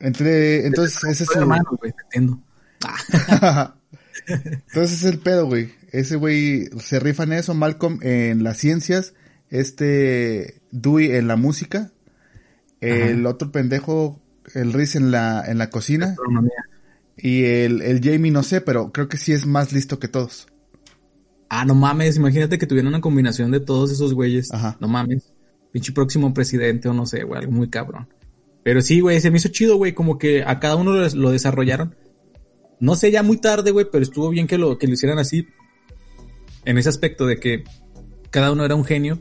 [0.00, 2.42] Entre, entonces, ese es te entiendo.
[2.84, 3.74] Ah,
[4.26, 5.72] Entonces es el pedo, güey.
[5.92, 9.14] Ese güey se rifa en eso, Malcolm en las ciencias,
[9.50, 11.92] este Dewey en la música,
[12.80, 14.20] el otro pendejo,
[14.54, 16.16] el Riz en la, en la cocina,
[17.16, 20.48] y el, el Jamie no sé, pero creo que sí es más listo que todos.
[21.48, 24.52] Ah, no mames, imagínate que tuvieran una combinación de todos esos güeyes.
[24.52, 24.76] Ajá.
[24.80, 25.32] No mames.
[25.72, 28.08] Pinche próximo presidente o no sé, güey, algo muy cabrón.
[28.62, 31.30] Pero sí, güey, se me hizo chido, güey, como que a cada uno lo, lo
[31.30, 31.94] desarrollaron.
[32.80, 35.46] No sé, ya muy tarde, güey, pero estuvo bien que lo, que lo hicieran así.
[36.64, 37.64] En ese aspecto de que
[38.30, 39.18] cada uno era un genio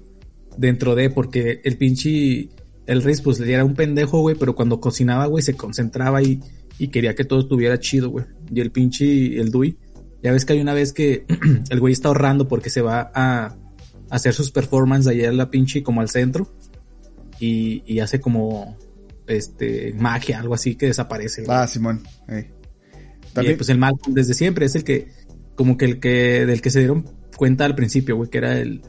[0.57, 2.49] dentro de, porque el pinche,
[2.85, 6.39] el Riz, pues le era un pendejo, güey, pero cuando cocinaba, güey, se concentraba y,
[6.79, 8.25] y quería que todo estuviera chido, güey.
[8.53, 9.77] Y el pinche, el Dewey,
[10.23, 11.25] ya ves que hay una vez que
[11.69, 13.55] el güey está ahorrando porque se va a,
[14.09, 16.53] hacer sus performances allá en la pinche como al centro
[17.39, 18.77] y, y hace como
[19.27, 21.43] este magia, algo así que desaparece.
[21.47, 22.03] Ah, Simón.
[22.29, 25.07] y pues el Malcolm desde siempre es el que,
[25.55, 28.81] como que el que, del que se dieron cuenta al principio, güey, que era el,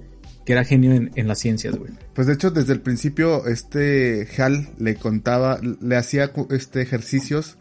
[0.44, 1.92] que era genio en, en las ciencias, güey.
[2.14, 7.56] pues de hecho desde el principio este Hal le contaba, le hacía este ejercicios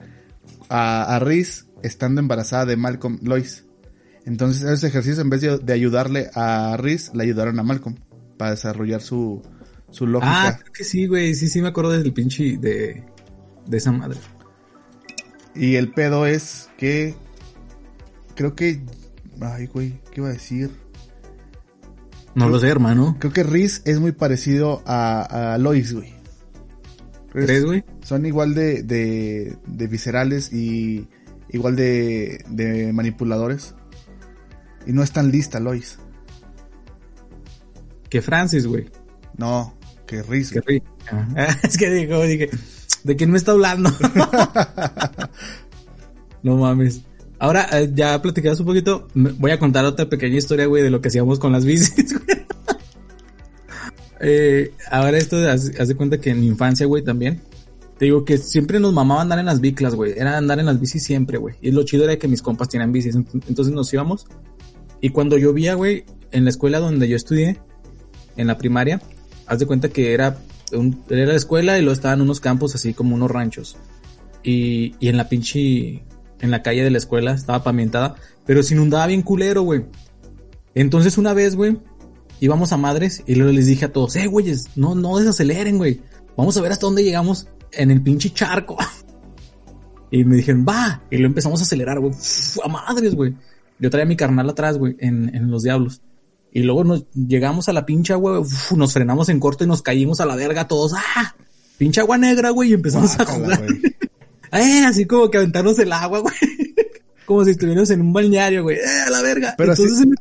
[0.68, 3.66] a, a Riz estando embarazada de Malcolm Lois.
[4.26, 7.96] Entonces esos ejercicios en vez de, de ayudarle a Riz, le ayudaron a Malcolm
[8.38, 9.42] para desarrollar su,
[9.92, 10.58] su Ah, lógica.
[10.62, 13.04] creo que sí, güey, sí, sí me acuerdo del pinche de,
[13.68, 14.18] de esa madre.
[15.56, 17.16] Y el pedo es que
[18.36, 18.82] creo que
[19.42, 20.72] ay güey, ¿qué iba a decir?
[22.36, 23.18] No lo sé, hermano.
[23.20, 26.14] Creo que Riz es muy parecido a, a Lois, güey.
[27.32, 27.84] ¿Crees, güey?
[28.04, 31.08] Son igual de, de, de viscerales y
[31.54, 33.74] igual de, de manipuladores.
[34.86, 35.98] Y no es tan lista Lois.
[38.10, 38.90] Que Francis, güey.
[39.38, 39.74] No,
[40.06, 40.52] que Riz.
[40.52, 42.50] Que Ah, es que dijo, dije,
[43.04, 43.92] ¿de quién me está hablando?
[46.44, 47.02] no mames.
[47.40, 51.02] Ahora, eh, ya platicabas un poquito, voy a contar otra pequeña historia, güey, de lo
[51.02, 52.46] que hacíamos con las bicis, güey.
[54.22, 57.42] Eh, ahora esto, haz de cuenta que en mi infancia, güey, también.
[57.98, 60.14] Te digo que siempre nos mamaba andar en las biclas, güey.
[60.18, 61.56] Era andar en las bicis siempre, güey.
[61.62, 63.16] Y lo chido era que mis compas tenían bicis.
[63.16, 64.26] ent- Entonces nos íbamos.
[65.00, 67.60] Y cuando llovía, güey, en la escuela donde yo estudié,
[68.36, 69.02] en la primaria,
[69.46, 70.40] haz de cuenta que era,
[71.10, 73.78] era la escuela y luego estaban unos campos así como unos ranchos.
[74.44, 76.04] Y, y en la pinche,
[76.42, 79.86] en la calle de la escuela estaba pavimentada, pero se inundaba bien culero, güey.
[80.76, 81.78] Entonces una vez, güey,
[82.40, 86.02] íbamos a madres y luego les dije a todos, eh, güeyes, no, no desaceleren, güey.
[86.36, 88.78] Vamos a ver hasta dónde llegamos en el pinche charco.
[90.12, 91.02] y me dijeron, va.
[91.10, 92.14] Y lo empezamos a acelerar, güey.
[92.64, 93.34] A madres, güey.
[93.80, 96.02] Yo traía a mi carnal atrás, güey, en, en los diablos.
[96.52, 99.82] Y luego nos llegamos a la pinche agua, uf, nos frenamos en corto y nos
[99.82, 100.94] caímos a la verga todos.
[100.96, 101.36] ¡Ah!
[101.80, 103.60] Pinche agua negra, güey, y empezamos a jugar.
[103.66, 103.82] güey.
[104.56, 106.36] Eh, así como que aventarnos el agua, güey.
[107.26, 108.78] como si estuviéramos en un balneario, güey.
[108.78, 109.56] Eh, a la verga.
[109.58, 110.16] Pero Entonces, así- se me-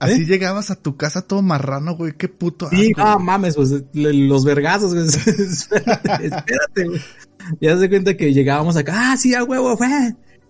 [0.00, 0.24] Así ¿Eh?
[0.24, 2.14] llegabas a tu casa todo marrano, güey.
[2.16, 2.76] Qué puto asco.
[2.76, 3.26] Sí, no güey.
[3.26, 5.06] mames, pues los vergazos, güey.
[5.06, 7.00] espérate, espérate, güey.
[7.60, 9.88] Ya se cuenta que llegábamos acá, ah, sí, a huevo, fue.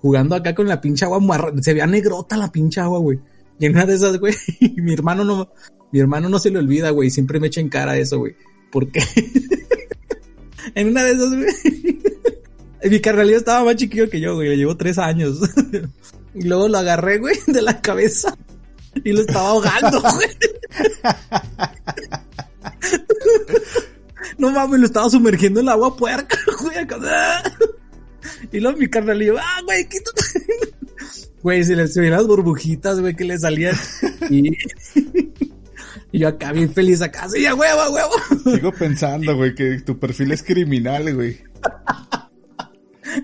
[0.01, 1.63] Jugando acá con la pinche agua marrón.
[1.63, 3.19] Se veía negrota la pinche agua, güey.
[3.59, 4.35] Y en una de esas, güey,
[4.77, 5.51] mi hermano no,
[5.91, 7.11] mi hermano no se le olvida, güey.
[7.11, 8.37] Siempre me echa en cara eso, güey.
[8.71, 9.03] Porque
[10.77, 12.01] en una de esas, güey.
[12.89, 14.49] Mi carnalito estaba más chiquillo que yo, güey.
[14.49, 15.41] Le llevo tres años.
[16.35, 18.39] Y luego lo agarré, güey, de la cabeza.
[19.05, 20.29] Y lo estaba ahogando, güey.
[24.38, 26.76] No mames, lo estaba sumergiendo en el agua puerca, güey.
[28.53, 30.22] Y luego mi carnalillo, ah, güey, quítate.
[31.42, 33.76] Güey, se le se veían las burbujitas, güey, que le salían.
[34.29, 34.50] Y,
[36.12, 38.12] y yo acá bien feliz acá, sí, a huevo, a huevo.
[38.44, 41.38] Sigo pensando, güey, que tu perfil es criminal, güey.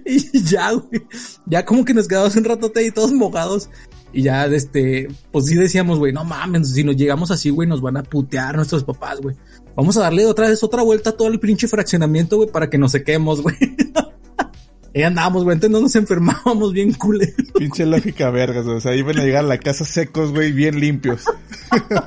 [0.05, 1.03] Y ya, güey.
[1.47, 3.69] Ya como que nos quedamos un ratote ahí todos mojados.
[4.17, 7.83] Y ya, este, pues sí decíamos, güey, no mames, si nos llegamos así, güey, nos
[7.83, 9.37] van a putear nuestros papás, güey.
[9.77, 12.79] Vamos a darle otra vez otra vuelta a todo el pinche fraccionamiento, güey, para que
[12.79, 13.57] nos sequemos, güey.
[14.95, 17.35] Ahí andábamos, güey, entonces no nos enfermábamos bien culero.
[17.59, 18.79] Pinche lógica vergas, güey.
[18.79, 21.25] O sea, iban a llegar a la casa secos, güey, bien limpios.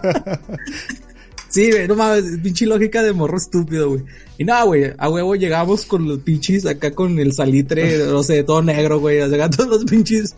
[1.49, 4.03] Sí, güey, no mames, pinche lógica de morro estúpido, güey.
[4.37, 8.43] Y nada, güey, a huevo llegamos con los pinches acá con el salitre, no sé,
[8.43, 10.35] todo negro, güey, acá todos los pinches,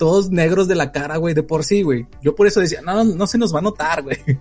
[0.00, 2.06] todos negros de la cara, güey, de por sí, güey.
[2.22, 4.16] Yo por eso decía, no, no, se nos va a notar, güey.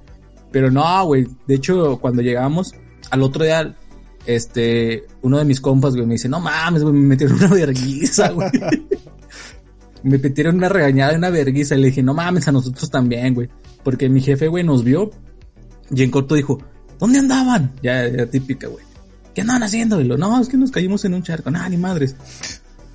[0.53, 2.73] Pero no, güey, de hecho, cuando llegamos,
[3.11, 3.75] al otro día,
[4.25, 8.29] este, uno de mis compas, güey, me dice, no mames, güey, me metieron una verguiza,
[8.31, 8.49] güey.
[10.01, 11.75] me metieron una regañada y una verguiza.
[11.75, 13.49] Y le dije, no mames, a nosotros también, güey.
[13.83, 15.11] Porque mi jefe, güey, nos vio
[15.91, 16.57] y en corto dijo,
[16.99, 17.73] ¿dónde andaban?
[17.83, 18.85] Ya era típica, güey.
[19.35, 19.99] ¿Qué andaban haciendo?
[19.99, 21.51] Y lo, no, es que nos caímos en un charco.
[21.51, 22.15] Nada, ni madres.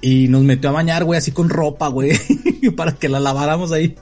[0.07, 2.13] Y nos metió a bañar, güey, así con ropa, güey.
[2.77, 3.97] para que la laváramos ahí.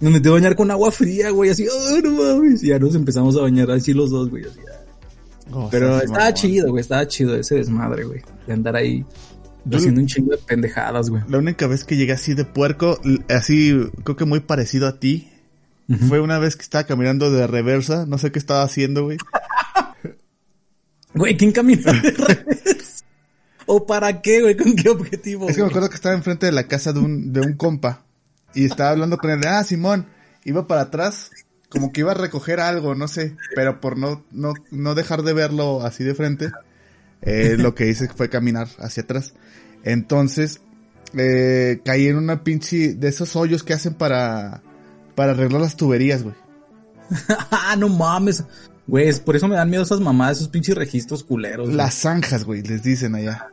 [0.00, 2.62] nos metió a bañar con agua fría, güey, así, oh, no mames.
[2.64, 4.44] Y ya nos empezamos a bañar así los dos, güey.
[4.44, 4.58] así.
[5.52, 8.20] Oh, Pero estaba chido, güey, estaba chido ese desmadre, güey.
[8.46, 9.04] De andar ahí
[9.64, 11.22] Yo- haciendo un chingo de pendejadas, güey.
[11.28, 13.72] La única vez que llegué así de puerco, así,
[14.04, 15.28] creo que muy parecido a ti,
[16.08, 19.18] fue una vez que estaba caminando de reversa, no sé qué estaba haciendo, güey.
[21.14, 22.89] Güey, ¿quién camina de revés?
[23.72, 24.56] ¿O para qué, güey?
[24.56, 25.48] ¿Con qué objetivo?
[25.48, 28.02] Es que me acuerdo que estaba enfrente de la casa de un, de un compa
[28.52, 30.08] y estaba hablando con él, ah, Simón,
[30.44, 31.30] iba para atrás,
[31.68, 35.34] como que iba a recoger algo, no sé, pero por no, no, no dejar de
[35.34, 36.50] verlo así de frente,
[37.22, 39.34] eh, lo que hice fue caminar hacia atrás.
[39.84, 40.62] Entonces,
[41.16, 44.64] eh, caí en una pinche de esos hoyos que hacen para,
[45.14, 46.34] para arreglar las tuberías, güey.
[47.52, 48.42] ah, no mames.
[48.88, 51.66] Güey, por eso me dan miedo esas mamadas, esos pinches registros culeros.
[51.66, 51.76] güey.
[51.76, 53.46] Las zanjas, güey, les dicen allá.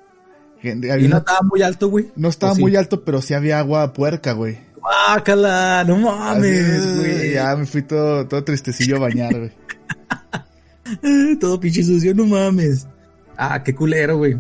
[0.64, 2.12] Y no estaba muy alto, güey.
[2.16, 4.58] no estaba muy alto, pero sí había agua puerca, güey.
[4.76, 7.34] Guácala, no mames, güey.
[7.34, 9.52] Ya me fui todo, todo tristecillo a bañar, güey.
[11.42, 12.88] Todo pinche sucio, no mames.
[13.36, 14.38] Ah, qué culero, güey.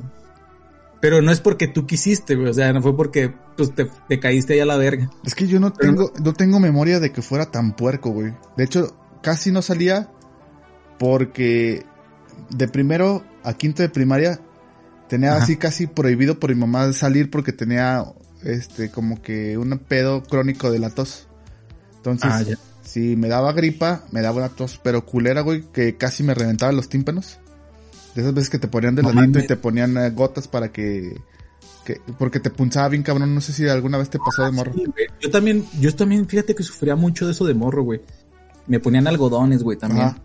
[1.01, 2.49] Pero no es porque tú quisiste, güey.
[2.49, 5.09] O sea, no fue porque pues, te, te caíste ahí a la verga.
[5.25, 8.33] Es que yo no Pero tengo, no tengo memoria de que fuera tan puerco, güey.
[8.55, 10.09] De hecho, casi no salía
[10.97, 11.85] porque
[12.49, 14.39] de primero a quinto de primaria
[15.09, 15.43] tenía Ajá.
[15.43, 18.05] así casi prohibido por mi mamá salir porque tenía
[18.43, 21.27] este como que un pedo crónico de la tos.
[21.97, 22.43] Entonces, Ah,
[22.83, 26.71] si me daba gripa, me daba una tos, pero culera, güey, que casi me reventaba
[26.71, 27.39] los tímpanos.
[28.15, 30.71] De esas veces que te ponían de No ladito y te ponían eh, gotas para
[30.71, 31.15] que,
[31.85, 34.73] que porque te punzaba bien cabrón, no sé si alguna vez te pasó de morro.
[34.73, 35.07] Sí, güey.
[35.19, 38.01] Yo también, yo también, fíjate que sufría mucho de eso de morro, güey.
[38.67, 40.07] Me ponían algodones, güey, también.
[40.07, 40.17] Ajá.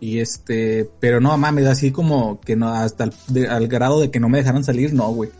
[0.00, 4.10] Y este, pero no mames, así como que no, hasta el, de- al grado de
[4.10, 5.30] que no me dejaran salir, no, güey.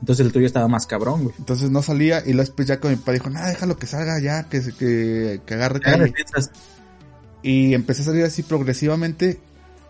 [0.00, 1.34] Entonces el tuyo estaba más cabrón, güey.
[1.38, 4.18] Entonces no salía y luego después ya con mi papá dijo, nada, déjalo que salga
[4.20, 6.12] ya, que, se- que, que agarre calle.
[7.42, 9.38] Y empecé a salir así progresivamente,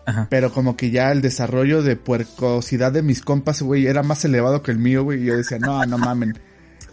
[0.05, 0.27] Ajá.
[0.29, 4.61] pero como que ya el desarrollo de puercosidad de mis compas, güey, era más elevado
[4.61, 5.21] que el mío, güey.
[5.23, 6.37] Y yo decía, no, no mamen.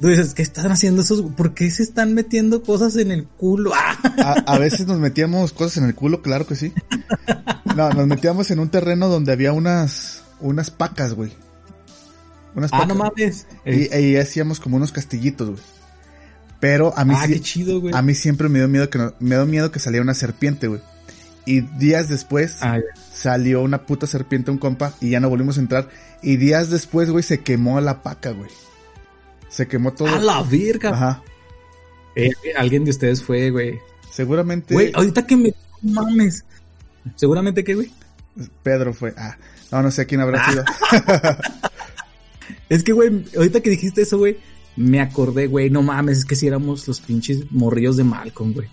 [0.02, 1.22] Tú dices, ¿qué están haciendo esos?
[1.36, 3.70] ¿Por qué se están metiendo cosas en el culo?
[3.72, 3.96] Ah,
[4.46, 6.72] A, a veces nos metíamos cosas en el culo, claro que sí.
[7.76, 11.32] No, nos metíamos en un terreno donde había unas, unas pacas, güey.
[12.56, 12.88] Unas ah, pacas.
[12.88, 13.46] no mames.
[13.64, 15.62] Y, y hacíamos como unos castillitos, güey.
[16.58, 17.94] Pero a mí ah, qué chido, güey.
[17.94, 20.66] a mí siempre me dio miedo que no- me dio miedo que saliera una serpiente,
[20.66, 20.80] güey.
[21.46, 22.78] Y días después Ah,
[23.12, 25.88] salió una puta serpiente un compa y ya no volvimos a entrar.
[26.22, 28.50] Y días después, güey, se quemó la paca, güey.
[29.52, 30.08] Se quemó todo.
[30.08, 30.90] A la verga.
[30.90, 31.22] Ajá.
[32.16, 33.78] Eh, alguien de ustedes fue, güey.
[34.10, 36.44] Seguramente Güey, ahorita que me no mames.
[37.16, 37.90] Seguramente que, güey.
[38.62, 39.12] Pedro fue.
[39.16, 39.36] Ah,
[39.70, 40.64] no, no sé quién habrá sido.
[42.68, 44.38] Es que, güey, ahorita que dijiste eso, güey,
[44.76, 48.68] me acordé, güey, no mames, es que si éramos los pinches morrillos de Malcolm, güey.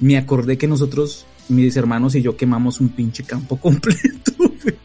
[0.00, 4.76] Me acordé que nosotros, mis hermanos y yo quemamos un pinche campo completo, güey.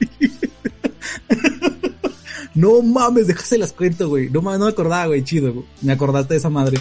[2.54, 4.30] No mames, déjase las cuento, güey.
[4.30, 5.66] No mames, no me acordaba, güey, chido, güey.
[5.82, 6.78] Me acordaste de esa madre.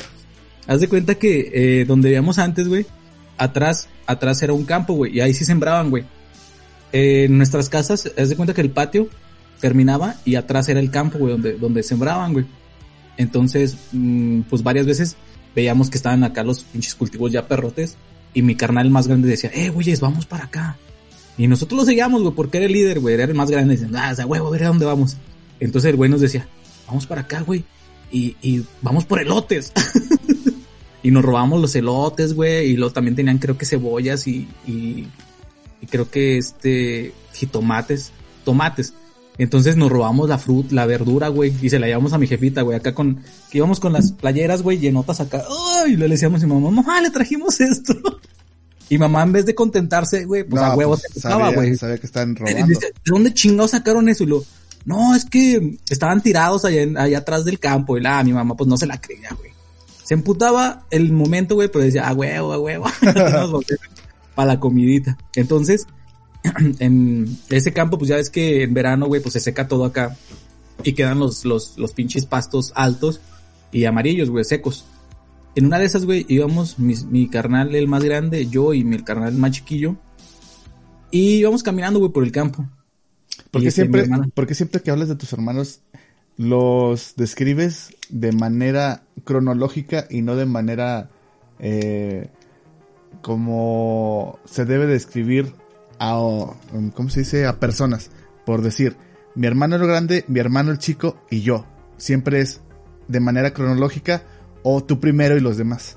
[0.66, 2.86] Haz de cuenta que eh, donde vivíamos antes, güey,
[3.38, 6.04] atrás, atrás era un campo, güey, y ahí sí sembraban, güey.
[6.92, 9.08] Eh, en nuestras casas, haz de cuenta que el patio
[9.60, 12.46] terminaba y atrás era el campo, güey, donde, donde sembraban, güey.
[13.16, 15.16] Entonces, mm, pues varias veces
[15.54, 17.96] veíamos que estaban acá los pinches cultivos ya perrotes
[18.32, 20.76] y mi carnal más grande decía, eh, güeyes, vamos para acá.
[21.36, 23.76] Y nosotros lo seguíamos, güey, porque era el líder, güey, era el más grande.
[23.76, 25.16] Dicen, ah, o huevo, a ver a dónde vamos.
[25.60, 26.48] Entonces el güey nos decía,
[26.86, 27.64] vamos para acá, güey,
[28.10, 29.72] y, y vamos por elotes.
[31.02, 35.06] y nos robamos los elotes, güey, y luego también tenían, creo que cebollas y, y,
[35.80, 38.12] y creo que este, jitomates,
[38.44, 38.94] tomates.
[39.38, 42.62] Entonces nos robamos la fruta, la verdura, güey, y se la llevamos a mi jefita,
[42.62, 45.44] güey, acá con, que íbamos con las playeras, güey, llenotas acá.
[45.84, 45.94] ¡Ay!
[45.94, 47.94] Y le decíamos a mi mamá, mamá, le trajimos esto.
[48.92, 51.76] Y mamá, en vez de contentarse, güey, pues a huevos pues, se güey.
[51.76, 52.66] sabía que estaban Y robando.
[52.66, 54.24] ¿De dónde chingados sacaron eso?
[54.24, 54.44] Y lo,
[54.84, 57.96] no, es que estaban tirados allá, atrás del campo.
[57.96, 59.50] Y la, mi mamá, pues no se la creía, güey.
[60.04, 62.86] Se emputaba el momento, güey, pero decía, a huevo, a huevo.
[64.34, 65.16] Para la comidita.
[65.36, 65.86] Entonces,
[66.78, 70.16] en ese campo, pues ya ves que en verano, güey, pues se seca todo acá.
[70.82, 73.20] Y quedan los, los, los pinches pastos altos
[73.70, 74.86] y amarillos, güey, secos.
[75.54, 78.98] En una de esas, güey, íbamos mis- mi carnal, el más grande, yo y mi
[79.02, 79.96] carnal más chiquillo.
[81.10, 82.66] Y íbamos caminando, güey, por el campo.
[83.50, 85.80] ¿Por Y qué este, siempre, mi hermana- por qué siempre que hablas de tus hermanos
[86.36, 91.10] los describes de manera cronológica y no de manera
[91.58, 92.28] eh,
[93.22, 95.52] como se debe describir
[95.98, 96.18] a,
[96.94, 97.46] ¿cómo se dice?
[97.46, 98.10] A personas.
[98.46, 98.96] Por decir,
[99.34, 101.66] mi hermano el grande, mi hermano el chico y yo.
[101.98, 102.60] Siempre es
[103.08, 104.22] de manera cronológica
[104.62, 105.96] o tú primero y los demás.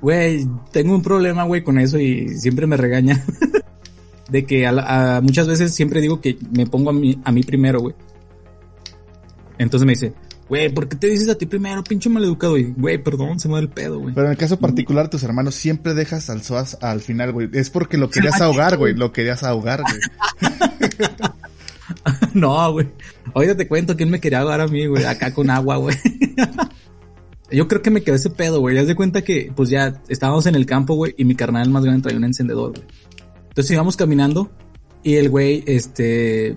[0.00, 3.24] Güey, tengo un problema, güey, con eso y siempre me regaña.
[4.30, 7.42] de que a a- muchas veces siempre digo que me pongo a mí, a mí
[7.42, 7.94] primero, güey.
[9.58, 10.12] Entonces me dice,
[10.48, 12.58] güey, ¿por qué te dices a ti primero, pinche maleducado?
[12.58, 14.14] Y, güey, perdón, se me da el pedo, güey.
[14.14, 17.48] Pero en el caso particular, tus hermanos siempre dejas al SOAS al final, güey.
[17.52, 18.92] Es porque lo querías ahogar, güey.
[18.92, 19.00] güey.
[19.00, 20.50] Lo querías ahogar, güey.
[22.34, 22.88] no, güey.
[23.34, 25.96] Ahorita te cuento quién me quería ahogar a mí, güey, acá con agua, güey.
[27.50, 28.74] Yo creo que me quedó ese pedo, güey.
[28.74, 31.84] Ya de cuenta que, pues ya estábamos en el campo, güey, y mi carnal más
[31.84, 32.84] grande traía un encendedor, güey.
[33.54, 34.50] Entonces íbamos caminando
[35.04, 36.56] y el güey, este,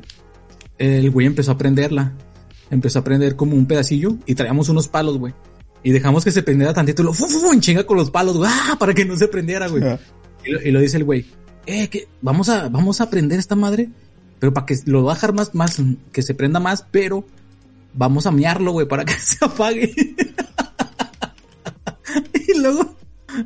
[0.79, 2.13] el güey empezó a prenderla.
[2.71, 5.31] Empezó a prender como un pedacillo y traíamos unos palos, güey.
[5.83, 8.35] Y dejamos que se prendiera tantito y lo fu, fu, en chinga con los palos,
[8.35, 8.77] güey, ¡ah!
[8.79, 9.83] para que no se prendiera, güey.
[10.43, 11.27] Y lo, y lo dice el güey,
[11.67, 13.89] eh, que vamos a, vamos a prender esta madre,
[14.39, 15.77] pero para que lo va a dejar más, más,
[16.11, 17.25] que se prenda más, pero
[17.93, 19.93] vamos a miarlo, güey, para que se apague.
[22.33, 22.95] y luego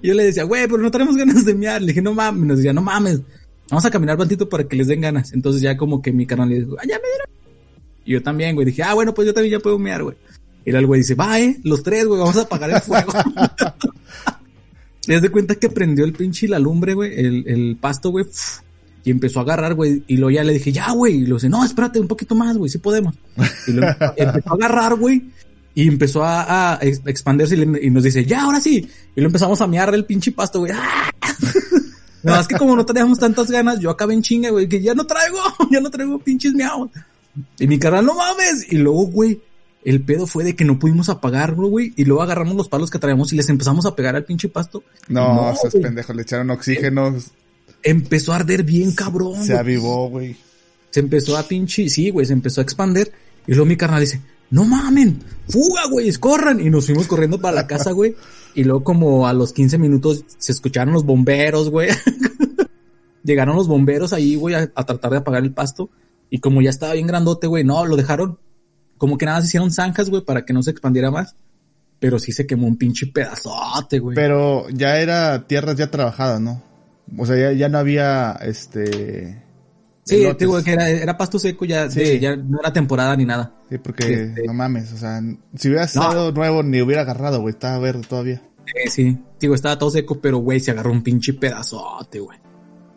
[0.02, 1.82] yo le decía, güey, pero no tenemos ganas de miar.
[1.82, 3.22] Le dije, no mames, nos decía, no mames,
[3.71, 5.34] vamos a caminar tantito para que les den ganas.
[5.34, 7.27] Entonces ya como que mi canal le dijo, ah, ya me dieron.
[8.05, 10.15] Y yo también, güey, dije, ah, bueno, pues yo también ya puedo miar, güey.
[10.65, 13.12] Y el güey dice, va, eh, los tres, güey, vamos a apagar el fuego.
[15.07, 18.25] Le das de cuenta que prendió el pinche la lumbre, güey, el, el pasto, güey,
[19.03, 21.49] y empezó a agarrar, güey, y luego ya le dije, ya, güey, y lo dice,
[21.49, 23.15] no, espérate un poquito más, güey, sí podemos.
[23.67, 25.24] Y lo empezó a agarrar, güey,
[25.74, 28.88] y empezó a, a ex- expandirse y, le- y nos dice, ya, ahora sí.
[29.15, 30.72] Y lo empezamos a mear el pinche pasto, güey.
[30.76, 31.09] ¡Ah!
[32.24, 34.93] Nada más que como no teníamos tantas ganas, yo acabé en chinga, güey, que ya
[34.93, 35.38] no traigo,
[35.72, 36.89] ya no traigo pinches miaos.
[37.59, 38.72] Y mi carnal, no mames.
[38.72, 39.41] Y luego, güey,
[39.84, 41.93] el pedo fue de que no pudimos apagarlo, güey.
[41.95, 44.84] Y luego agarramos los palos que traíamos y les empezamos a pegar al pinche pasto.
[45.07, 45.84] No, No, estás güey.
[45.84, 46.13] pendejo.
[46.13, 47.15] Le echaron oxígeno.
[47.84, 50.36] Empezó a arder bien cabrón, Se avivó, güey.
[50.91, 53.11] Se empezó a pinche, sí, güey, se empezó a expander
[53.47, 56.59] Y luego mi carnal dice, no mamen, fuga, güey, corran.
[56.59, 58.13] Y nos fuimos corriendo para la casa, güey.
[58.54, 61.89] Y luego como a los 15 minutos se escucharon los bomberos, güey.
[63.24, 65.89] Llegaron los bomberos ahí, güey, a, tratar de apagar el pasto.
[66.30, 68.39] Y como ya estaba bien grandote, güey, no, lo dejaron.
[68.97, 71.36] Como que nada, se hicieron zanjas, güey, para que no se expandiera más.
[71.99, 74.16] Pero sí se quemó un pinche pedazote, güey.
[74.16, 76.64] Pero ya era tierras ya trabajadas, ¿no?
[77.18, 79.43] O sea, ya, ya no había, este...
[80.12, 81.99] Sí, digo que era, era, pasto seco, ya, sí.
[81.99, 83.53] de, ya no era temporada ni nada.
[83.70, 84.43] Sí, porque este...
[84.45, 85.22] no mames, o sea,
[85.55, 86.38] si hubiera estado no.
[86.38, 88.41] nuevo ni hubiera agarrado, güey, estaba verde todavía.
[88.66, 92.38] Eh, sí, digo, estaba todo seco, pero güey, se agarró un pinche pedazote, güey.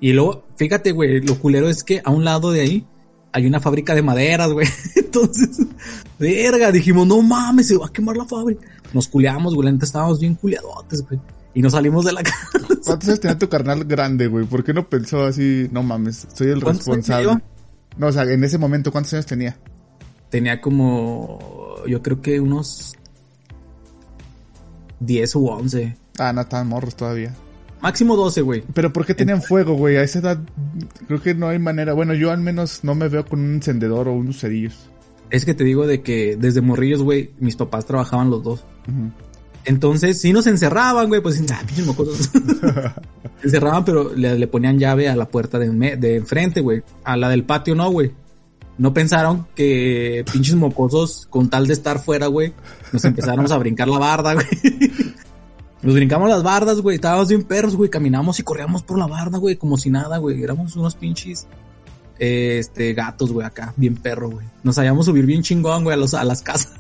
[0.01, 2.87] Y luego, fíjate, güey, lo culero es que a un lado de ahí
[3.33, 4.67] hay una fábrica de maderas, güey.
[4.97, 5.67] Entonces,
[6.19, 8.67] verga, dijimos, no mames, se va a quemar la fábrica.
[8.93, 11.21] Nos culeamos, güey, la neta estábamos bien culeadotes, güey.
[11.55, 12.49] Y nos salimos de la casa.
[12.85, 14.45] ¿Cuántos años tenía tu carnal grande, güey?
[14.45, 17.39] ¿Por qué no pensó así, no mames, soy el responsable?
[17.97, 19.57] No, o sea, en ese momento, ¿cuántos años tenía?
[20.31, 22.97] Tenía como, yo creo que unos
[25.01, 25.97] 10 u 11.
[26.19, 27.35] Ah, no, estaban morros todavía.
[27.81, 28.65] Máximo 12, güey.
[28.73, 29.97] Pero ¿por qué tenían fuego, güey?
[29.97, 30.41] A esa edad
[31.07, 31.93] creo que no hay manera.
[31.93, 34.91] Bueno, yo al menos no me veo con un encendedor o unos cerillos.
[35.31, 38.65] Es que te digo de que desde morrillos, güey, mis papás trabajaban los dos.
[38.89, 39.13] Uh -huh.
[39.65, 42.19] Entonces, si nos encerraban, güey, pues, ah, pinches mocosos.
[43.41, 46.83] se encerraban, pero le, le, ponían llave a la puerta de, de enfrente, güey.
[47.05, 48.13] A la del patio no, güey.
[48.77, 52.53] No pensaron que pinches mocosos, con tal de estar fuera, güey,
[52.93, 54.47] nos empezáramos a brincar la barda, güey.
[55.83, 56.95] Nos brincamos las bardas, güey.
[56.95, 57.91] Estábamos bien perros, güey.
[57.91, 59.57] Caminamos y corríamos por la barda, güey.
[59.57, 60.43] Como si nada, güey.
[60.43, 61.47] Éramos unos pinches
[62.19, 63.75] este, gatos, güey, acá.
[63.77, 64.47] Bien perro, güey.
[64.63, 66.73] Nos sabíamos subir bien chingón, güey, a, los, a las casas.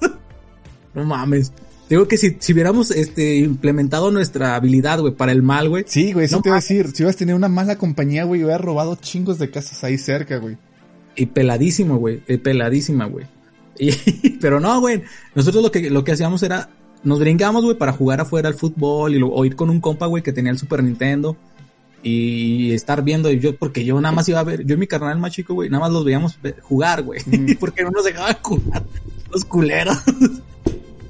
[0.94, 1.52] no mames.
[1.94, 5.84] Digo que si, si hubiéramos este, implementado nuestra habilidad, güey, para el mal, güey.
[5.86, 6.88] Sí, güey, eso no te iba a decir.
[6.88, 10.56] Si hubieras tenido una mala compañía, güey, hubieras robado chingos de casas ahí cerca, güey.
[11.14, 12.18] Y peladísimo, güey.
[12.18, 13.26] Peladísima, güey.
[14.40, 15.04] Pero no, güey.
[15.36, 16.68] Nosotros lo que, lo que hacíamos era
[17.04, 20.06] nos brincamos, güey, para jugar afuera al fútbol y lo, o ir con un compa,
[20.06, 21.36] güey, que tenía el Super Nintendo
[22.02, 24.88] y estar viendo, y yo, porque yo nada más iba a ver, yo y mi
[24.88, 27.54] carnal más chico, güey, nada más los veíamos jugar, güey, mm.
[27.60, 28.82] porque no nos dejaban jugar,
[29.30, 29.96] los culeros.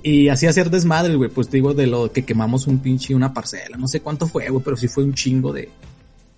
[0.07, 3.79] Y así hacer desmadre, güey, pues digo, de lo que quemamos un pinche, una parcela,
[3.79, 5.71] no sé cuánto fue, güey, pero sí fue un chingo de,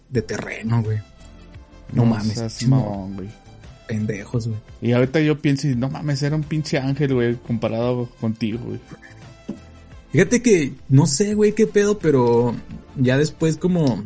[0.09, 0.99] de terreno, güey.
[1.93, 2.63] No, no mames.
[2.69, 3.29] Mamón, güey.
[3.89, 4.61] Pendejos, güey.
[4.81, 8.79] Y ahorita yo pienso, no mames, era un pinche ángel, güey, comparado contigo, güey.
[10.13, 12.55] Fíjate que no sé, güey, qué pedo, pero
[12.95, 14.05] ya después como...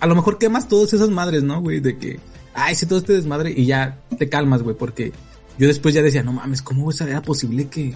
[0.00, 1.78] A lo mejor quemas todas esas madres, ¿no, güey?
[1.78, 2.18] De que,
[2.54, 5.12] ay, si todo este desmadre y ya te calmas, güey, porque
[5.60, 7.94] yo después ya decía, no mames, ¿cómo era posible que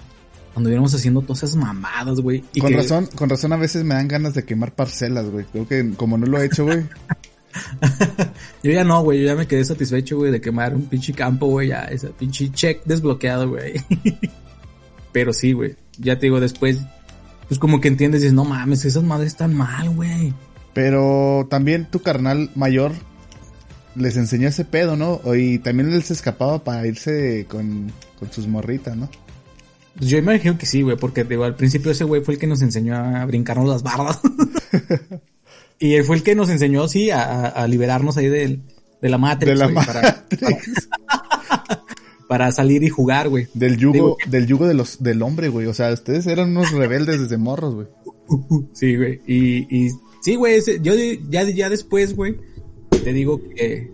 [0.57, 2.43] cuando íbamos haciendo todas esas mamadas, güey?
[2.59, 2.77] Con que...
[2.77, 5.45] razón, con razón a veces me dan ganas de quemar parcelas, güey.
[5.51, 6.79] Creo que como no lo he hecho, güey.
[8.63, 11.45] yo ya no, güey, yo ya me quedé satisfecho, güey, de quemar un pinche campo,
[11.47, 13.73] güey, ya, ese pinche check desbloqueado, güey.
[15.11, 16.79] Pero sí, güey ya te digo, después,
[17.47, 20.33] pues como que entiendes y dices, no mames, esas madres están mal, güey.
[20.73, 22.91] Pero también tu carnal mayor
[23.95, 25.21] les enseñó ese pedo, ¿no?
[25.35, 29.09] Y también él se escapaba para irse con, con sus morritas, ¿no?
[29.97, 32.45] Pues yo imagino que sí, güey, porque digo, al principio ese güey fue el que
[32.45, 34.19] nos enseñó a brincarnos las bardas.
[35.79, 38.59] y él fue el que nos enseñó, sí, a, a liberarnos ahí de,
[39.01, 39.57] de la Matrix.
[39.57, 39.95] De la Matrix.
[39.95, 40.25] Para,
[41.07, 41.85] para,
[42.27, 43.47] para, salir y jugar, güey.
[43.55, 45.65] Del yugo, Digo, del yugo de los, del hombre, güey.
[45.65, 47.87] O sea, ustedes eran unos rebeldes desde morros, güey.
[48.73, 49.21] Sí, güey.
[49.25, 49.91] Y, y
[50.21, 50.93] sí, güey, yo
[51.29, 52.37] ya, ya después, güey,
[53.03, 53.91] te digo que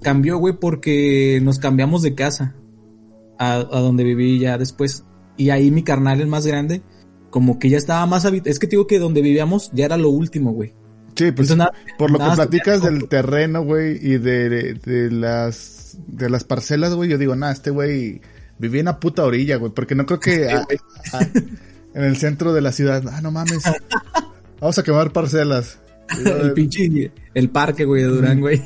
[0.00, 2.56] cambió, güey, porque nos cambiamos de casa
[3.38, 5.04] a, a donde viví ya después.
[5.36, 6.82] Y ahí mi carnal, el más grande,
[7.30, 8.50] como que ya estaba más habitado.
[8.50, 10.74] Es que te digo que donde vivíamos ya era lo último, güey.
[11.14, 15.10] Sí, pues Entonces, nada, por lo que platicas del terreno, güey, y de, de, de,
[15.10, 18.22] las de las parcelas, güey, yo digo, nada, este güey
[18.58, 20.66] vivía en la puta orilla, güey, porque no creo que a,
[21.12, 21.20] a,
[21.94, 23.62] en el centro de la ciudad, ah, no mames,
[24.58, 25.78] vamos a quemar parcelas.
[26.42, 28.62] el pinche, el parque, güey, de Durán, güey.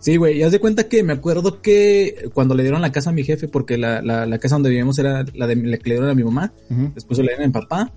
[0.00, 3.12] Sí, güey, ya de cuenta que me acuerdo que cuando le dieron la casa a
[3.12, 5.94] mi jefe, porque la, la, la casa donde vivíamos era la, de, la que le
[5.96, 6.94] dieron a mi mamá, uh -huh.
[6.94, 7.92] después le dieron a mi papá,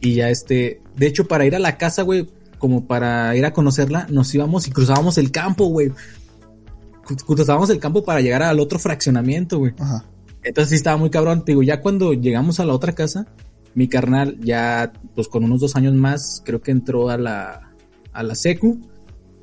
[0.00, 2.28] y ya este, de hecho para ir a la casa, güey,
[2.58, 5.92] como para ir a conocerla, nos íbamos y cruzábamos el campo, güey.
[7.26, 9.74] Cruzábamos el campo para llegar al otro fraccionamiento, güey.
[9.78, 10.06] Ajá.
[10.42, 11.44] Entonces sí estaba muy cabrón.
[11.44, 13.26] Te digo, ya cuando llegamos a la otra casa,
[13.74, 17.72] mi carnal ya, pues con unos dos años más, creo que entró a la,
[18.12, 18.80] a la secu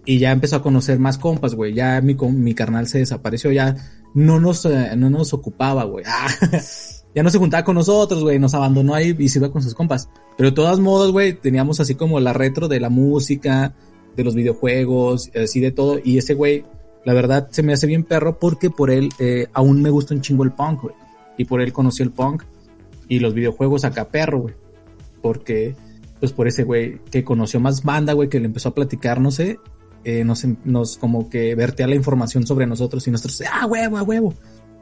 [0.06, 1.74] y ya empezó a conocer más compas, güey.
[1.74, 3.76] Ya mi, mi carnal se desapareció, ya
[4.14, 6.04] no nos, eh, no nos ocupaba, güey.
[6.08, 6.28] Ah,
[7.16, 8.40] ya no se juntaba con nosotros, güey.
[8.40, 10.10] Nos abandonó ahí y se iba con sus compas.
[10.38, 13.76] Pero de todas modos, güey, teníamos así como la retro de la música,
[14.16, 16.00] de los videojuegos, así de todo.
[16.04, 16.66] Y ese güey,
[17.06, 20.22] la verdad se me hace bien perro porque por él eh, aún me gusta un
[20.22, 20.96] chingo el punk, güey.
[21.38, 22.44] Y por él conocí el punk
[23.08, 24.56] y los videojuegos acá perro, güey.
[25.22, 25.76] Porque,
[26.20, 29.30] pues por ese güey que conoció más banda, güey, que le empezó a platicar, no
[29.30, 29.60] sé,
[30.04, 34.04] eh, nos, nos como que vertea la información sobre nosotros y nosotros, ah, huevo, a
[34.04, 34.34] huevo.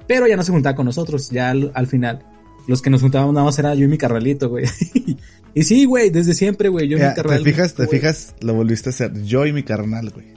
[0.07, 2.25] Pero ya no se juntaba con nosotros, ya al, al final.
[2.67, 4.65] Los que nos juntábamos nada más era yo y mi carnalito, güey.
[5.53, 7.43] y sí, güey, desde siempre, güey, yo y mi carnal.
[7.43, 7.73] ¿Te fijas?
[7.73, 8.35] ¿Te fijas?
[8.41, 9.23] Lo volviste a hacer.
[9.23, 10.27] Yo y mi carnal, güey.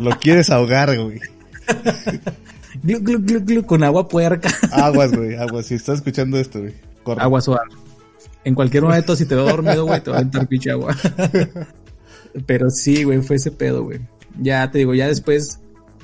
[0.00, 1.20] Lo quieres ahogar, güey.
[2.82, 4.50] Glu, glu, glu, con agua puerca.
[4.72, 5.66] Aguas, güey, aguas.
[5.66, 6.74] Si estás escuchando esto, güey.
[7.02, 7.22] corre.
[7.22, 7.68] agua suave.
[8.44, 10.96] En cualquier momento, si te veo dormido, güey, te va a entrar pinche agua.
[12.46, 14.00] Pero sí, güey, fue ese pedo, güey.
[14.40, 15.60] Ya te digo, ya después,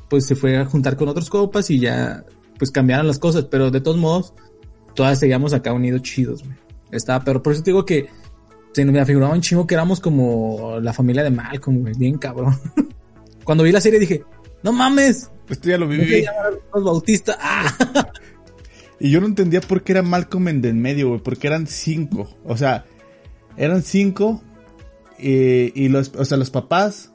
[0.08, 2.24] pues se fue a juntar con otros copas y ya,
[2.58, 3.44] pues cambiaron las cosas.
[3.50, 4.34] Pero de todos modos,
[4.94, 6.56] todas seguíamos acá unidos chidos, güey.
[6.90, 8.08] Estaba, pero por eso te digo que
[8.72, 12.58] se me afiguraba un chingo que éramos como la familia de Malcolm, güey, bien cabrón.
[13.44, 14.24] Cuando vi la serie dije,
[14.62, 16.24] no mames, Esto ya lo viví.
[16.72, 17.36] los Bautista.
[17.40, 17.72] ¡Ah!
[18.98, 21.20] Y yo no entendía por qué era Malcolm en del medio, güey.
[21.20, 22.28] Porque eran cinco.
[22.44, 22.86] O sea,
[23.56, 24.42] eran cinco.
[25.18, 27.12] Eh, y los, o sea, los papás,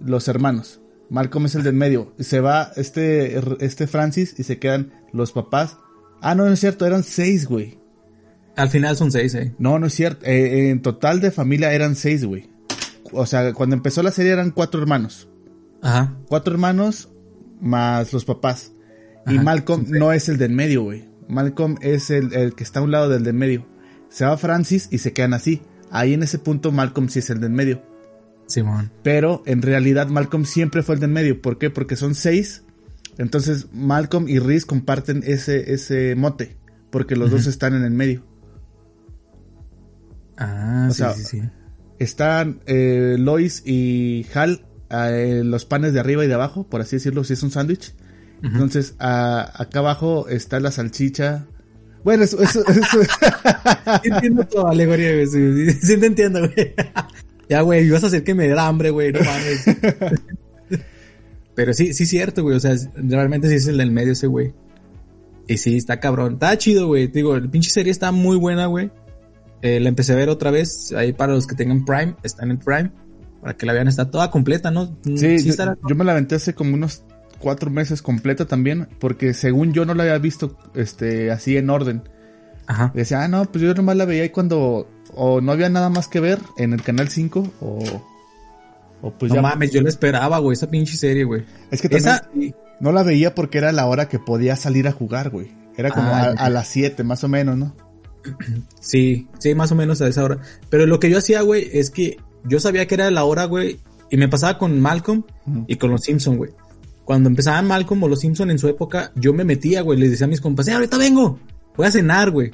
[0.00, 0.80] los hermanos.
[1.10, 2.14] Malcolm es el del medio.
[2.18, 5.76] Se va este, este Francis y se quedan los papás.
[6.20, 7.78] Ah, no, no es cierto, eran seis, güey.
[8.56, 9.54] Al final son seis, eh.
[9.58, 10.24] No, no es cierto.
[10.24, 12.50] Eh, en total de familia eran seis, güey.
[13.12, 15.28] O sea, cuando empezó la serie eran cuatro hermanos.
[15.82, 16.16] Ajá.
[16.28, 17.10] Cuatro hermanos
[17.60, 18.72] más los papás.
[19.26, 21.08] Y Malcolm no es el del medio, güey.
[21.28, 23.66] Malcolm es el, el que está a un lado del del medio.
[24.08, 25.62] Se va Francis y se quedan así.
[25.92, 27.82] Ahí en ese punto Malcolm sí es el del medio.
[28.46, 28.90] Simón.
[29.04, 31.40] Pero en realidad Malcolm siempre fue el del medio.
[31.40, 31.70] ¿Por qué?
[31.70, 32.64] Porque son seis.
[33.18, 36.56] Entonces Malcolm y Reese comparten ese, ese mote.
[36.90, 38.24] Porque los dos están en el medio.
[40.36, 41.42] Ah, O sí, sea, sí, sí.
[41.98, 46.96] Están eh, Lois y Hal eh, los panes de arriba y de abajo, por así
[46.96, 47.94] decirlo, si es un sándwich.
[48.42, 51.46] Entonces, a- acá abajo está la salchicha.
[52.04, 53.02] Bueno, eso, eso, eso-
[54.02, 55.26] Sí entiendo tu alegoría, güey.
[55.26, 56.74] Sí, sí, sí te entiendo, güey.
[57.48, 59.12] Ya, güey, ibas a hacer que me diera hambre, güey.
[59.12, 59.64] No mames.
[61.54, 62.56] Pero sí, sí cierto, güey.
[62.56, 64.52] O sea, realmente sí es el del medio ese, güey.
[65.48, 66.34] Y sí, está cabrón.
[66.34, 67.08] Está chido, güey.
[67.08, 68.90] Te Digo, el pinche serie está muy buena, güey.
[69.60, 70.92] Eh, la empecé a ver otra vez.
[70.96, 72.90] Ahí para los que tengan Prime, está en el Prime.
[73.42, 74.96] Para que la vean, está toda completa, ¿no?
[75.04, 77.04] sí, yo, estará- yo me la aventé hace como unos
[77.42, 82.02] cuatro meses completa también, porque según yo no la había visto este así en orden.
[82.66, 82.92] Ajá.
[82.94, 86.08] Decía, ah, no, pues yo nomás la veía ahí cuando o no había nada más
[86.08, 88.02] que ver en el canal 5 o,
[89.02, 89.42] o pues no ya.
[89.42, 91.44] mames, yo la esperaba, güey, esa pinche serie, güey.
[91.70, 92.28] Es que también Esa,
[92.80, 95.50] no la veía porque era la hora que podía salir a jugar, güey.
[95.76, 97.74] Era como Ah, a, las 7 más o menos, ¿no?
[98.80, 100.38] Sí, sí, más o menos a esa hora.
[100.70, 103.80] Pero lo que yo hacía, güey, es que yo sabía que era la hora, güey,
[104.10, 105.24] y me pasaba con Malcolm
[105.66, 106.50] y con los Simpson, güey.
[107.04, 110.26] Cuando empezaban Malcolm o los Simpson en su época, yo me metía, güey, les decía
[110.26, 111.38] a mis compas, "Eh, ahorita vengo,
[111.76, 112.52] voy a cenar, güey.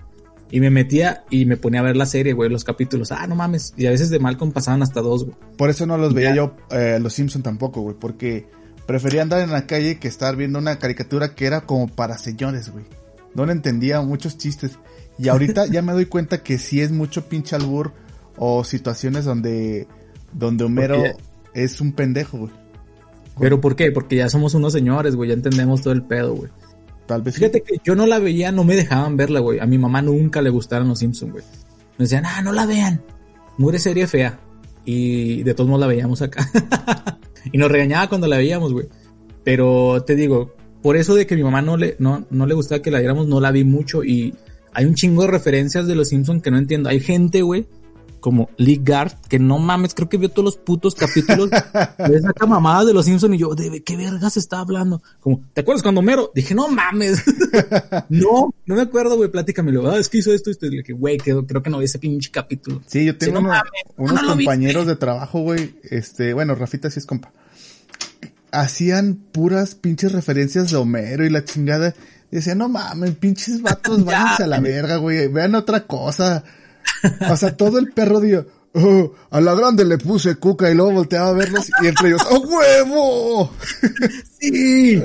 [0.51, 3.13] Y me metía y me ponía a ver la serie, güey, los capítulos.
[3.13, 3.75] Ah, no mames.
[3.77, 5.37] Y a veces de Malcolm pasaban hasta dos, güey.
[5.59, 8.47] Por eso no los veía yo, eh, los Simpson tampoco, güey, porque
[8.87, 12.71] prefería andar en la calle que estar viendo una caricatura que era como para señores,
[12.71, 12.87] güey.
[13.35, 14.79] No le entendía muchos chistes.
[15.19, 17.93] Y ahorita ya me doy cuenta que sí es mucho pinche albur
[18.37, 19.87] o situaciones donde,
[20.33, 21.17] donde Homero Porque
[21.53, 22.53] es un pendejo, güey.
[23.41, 23.91] ¿Pero por qué?
[23.93, 26.51] Porque ya somos unos señores, güey, ya entendemos todo el pedo, güey.
[27.07, 27.35] Tal vez.
[27.37, 29.61] Fíjate que yo no la veía, no me dejaban verla, güey.
[29.61, 31.45] A mi mamá nunca le gustaron los Simpsons, güey.
[31.97, 33.03] Me decían, ah, no la vean.
[33.57, 34.39] Mure serie fea.
[34.85, 36.49] Y de todos modos la veíamos acá.
[37.53, 38.89] y nos regañaba cuando la veíamos, güey.
[39.43, 42.83] Pero te digo, por eso de que mi mamá no le, no, no le gustaba
[42.83, 44.05] que la viéramos, no la vi mucho.
[44.05, 44.35] Y
[44.73, 46.89] hay un chingo de referencias de los Simpsons que no entiendo.
[46.89, 47.67] Hay gente, güey,
[48.21, 52.47] como Lee Gard, que no mames, creo que vio todos los putos capítulos de saca
[52.47, 55.03] mamadas de los Simpsons y yo, ¿de qué vergas está hablando?
[55.21, 56.31] Como, ¿te acuerdas cuando Mero?
[56.35, 57.23] Dije, no mames.
[58.09, 59.91] no, no me acuerdo, güey, platícamelo.
[59.91, 60.67] Ah, es que hizo esto, esto.
[60.67, 62.83] Y le dije, güey, creo, creo que no vi ese pinche capítulo.
[62.87, 63.51] Sí, yo tengo Sí, no
[63.97, 65.75] unos, no compañeros de trabajo, güey.
[65.83, 67.33] Este, bueno, Rafita sí es compa.
[68.51, 71.95] Hacían puras pinches referencias de Homero y la chingada.
[72.31, 75.29] Decían, no mames, pinches vatos, Ya, váyanse a la verga, güey.
[75.29, 76.45] Vean otra cosa.
[77.31, 80.93] O sea, todo el perro dio, "Oh, a la grande le puse cuca y luego
[80.93, 83.53] volteaba a verlos y entre ellos, ¡oh huevo!
[84.41, 85.03] Sí.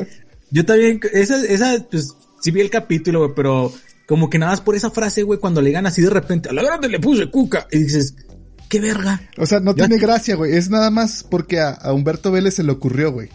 [0.52, 3.72] Yo también, esa, esa, pues, sí vi el capítulo, güey, pero
[4.08, 6.54] como que nada más por esa frase, güey, cuando le digan así de repente, a
[6.54, 7.68] la grande le puse cuca.
[7.72, 8.16] Y dices,
[8.70, 9.22] qué verga.
[9.38, 9.88] O sea, no Ya.
[9.88, 10.56] tiene gracia, güey.
[10.56, 13.30] Es nada más porque a, a Humberto Vélez se le ocurrió, güey.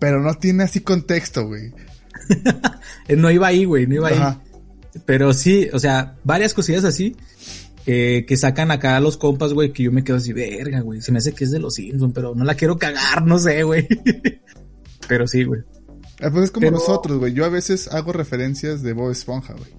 [0.00, 1.72] Pero no tiene así contexto, güey.
[3.16, 4.38] No iba ahí, güey, no iba ahí.
[5.04, 7.16] Pero sí, o sea, varias cosillas así
[7.86, 11.00] eh, que sacan acá a los compas, güey, que yo me quedo así, verga, güey.
[11.02, 13.62] Se me hace que es de los Simpsons, pero no la quiero cagar, no sé,
[13.62, 13.86] güey.
[15.08, 15.60] Pero sí, güey.
[16.22, 17.34] Ah, pues es como Pero- nosotros, güey.
[17.34, 19.70] Yo a veces hago referencias de Bob Esponja, güey.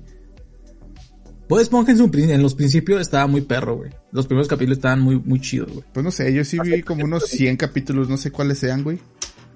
[1.49, 3.91] Bob Esponja en, su prin- en los principios estaba muy perro, güey.
[4.12, 5.84] Los primeros capítulos estaban muy, muy chidos, güey.
[5.93, 8.99] Pues no sé, yo sí vi como unos 100 capítulos, no sé cuáles sean, güey.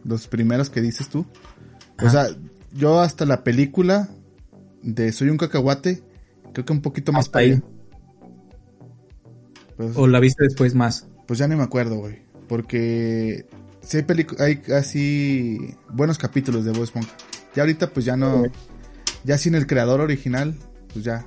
[0.03, 1.25] Los primeros que dices tú.
[2.01, 2.27] O sea,
[2.73, 4.09] yo hasta la película
[4.81, 6.01] de Soy un cacahuate,
[6.53, 7.51] creo que un poquito más Hasta para ahí.
[7.53, 7.63] allá.
[9.79, 11.07] Pues, O la viste después más.
[11.25, 12.19] pues ya ni me acuerdo, güey.
[12.49, 13.45] Porque
[13.81, 15.57] sí hay, hay así
[15.93, 17.15] buenos capítulos de Bob Esponja.
[17.55, 18.43] Ya ahorita pues ya no...
[19.23, 20.53] Ya sin el creador original,
[20.91, 21.25] pues ya.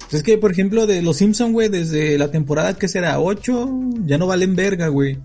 [0.00, 3.70] Pues es que, por ejemplo, de Los Simpson, güey, desde la temporada que será 8,
[4.04, 5.18] ya no valen verga, güey.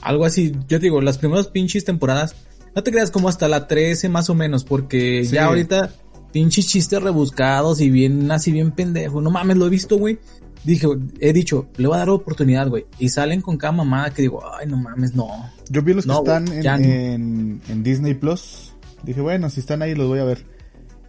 [0.00, 2.36] Algo así, yo te digo, las primeras pinches temporadas,
[2.74, 5.32] no te creas como hasta la 13 más o menos, porque Sí.
[5.34, 5.92] ya ahorita
[6.32, 9.20] pinches chistes rebuscados y bien así bien pendejo.
[9.20, 10.18] No mames, lo he visto, güey.
[10.66, 10.88] Dije,
[11.20, 12.86] he dicho, le voy a dar oportunidad, güey.
[12.98, 15.28] Y salen con cada mamada que digo, ay, no mames, no.
[15.70, 18.74] Yo vi los que No, están en, Disney Plus.
[19.04, 20.44] Dije, bueno, si están ahí los voy a ver.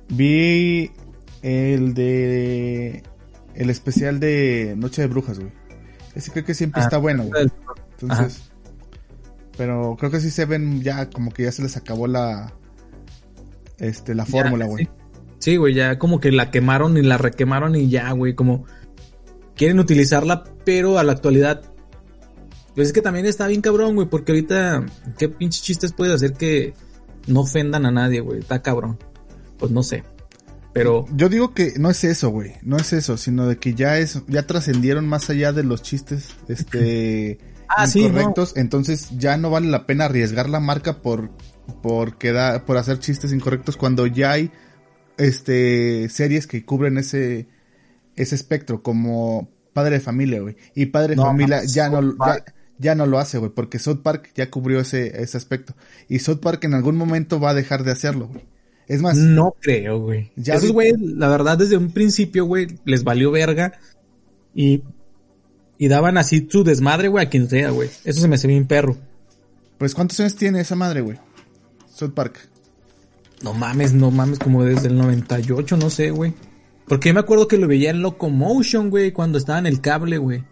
[0.09, 0.91] Vi
[1.41, 3.01] el de.
[3.55, 5.51] El especial de Noche de Brujas, güey.
[6.13, 7.47] Ese creo que siempre Ah, está bueno, güey.
[7.47, 7.85] Ajá.
[7.99, 8.51] Entonces.
[9.57, 12.53] Pero creo que sí se ven ya como que ya se les acabó la.
[13.79, 14.85] Este, la fórmula, güey.
[14.85, 14.91] sí.
[15.39, 18.65] Sí, güey, ya como que la quemaron y la requemaron y ya, güey, como
[19.57, 21.61] quieren utilizarla, pero a la actualidad.
[22.75, 24.85] Pues es que también está bien cabrón, güey, porque ahorita,
[25.17, 26.73] ¿qué pinches chistes puedes hacer que
[27.25, 28.39] no ofendan a nadie, güey?
[28.39, 28.97] Está cabrón.
[29.57, 30.03] Pues no sé.
[30.73, 32.53] Pero, Yo digo que no es eso, güey.
[32.61, 36.35] No es eso, sino de que ya es, ya trascendieron más allá de los chistes,
[36.47, 38.55] este, Ah, sí, incorrectos.
[38.55, 41.31] Entonces ya no vale la pena arriesgar la marca por,
[41.81, 44.51] por quedar, por hacer chistes incorrectos cuando ya hay,
[45.17, 47.47] este, series que cubren ese,
[48.17, 50.57] ese espectro, como Padre de Familia, güey.
[50.75, 52.01] Y Padre de No, Familia ya no,
[52.79, 55.75] ya, no lo hace, güey, porque South Park ya cubrió ese, ese aspecto.
[56.09, 58.43] Y South Park en algún momento va a dejar de hacerlo, güey.
[58.87, 60.31] Es más, no creo, güey.
[60.37, 63.73] Esos güey, la verdad, desde un principio, güey, les valió verga.
[64.55, 64.81] Y,
[65.77, 67.89] y daban así su desmadre, güey, a quien sea, güey.
[68.05, 68.97] Eso se me hace bien perro.
[69.77, 71.17] pues ¿cuántos años tiene esa madre, güey?
[71.93, 72.49] South Park.
[73.43, 76.33] No mames, no mames, como desde el 98, no sé, güey.
[76.87, 80.17] Porque yo me acuerdo que lo veía en Locomotion, güey, cuando estaba en el cable,
[80.17, 80.43] güey.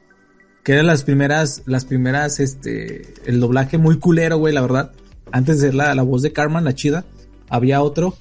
[0.63, 4.91] Que eran las primeras, las primeras, este, el doblaje muy culero, güey, la verdad.
[5.31, 7.05] Antes de ser la, la voz de Carmen, la chida,
[7.49, 8.15] había otro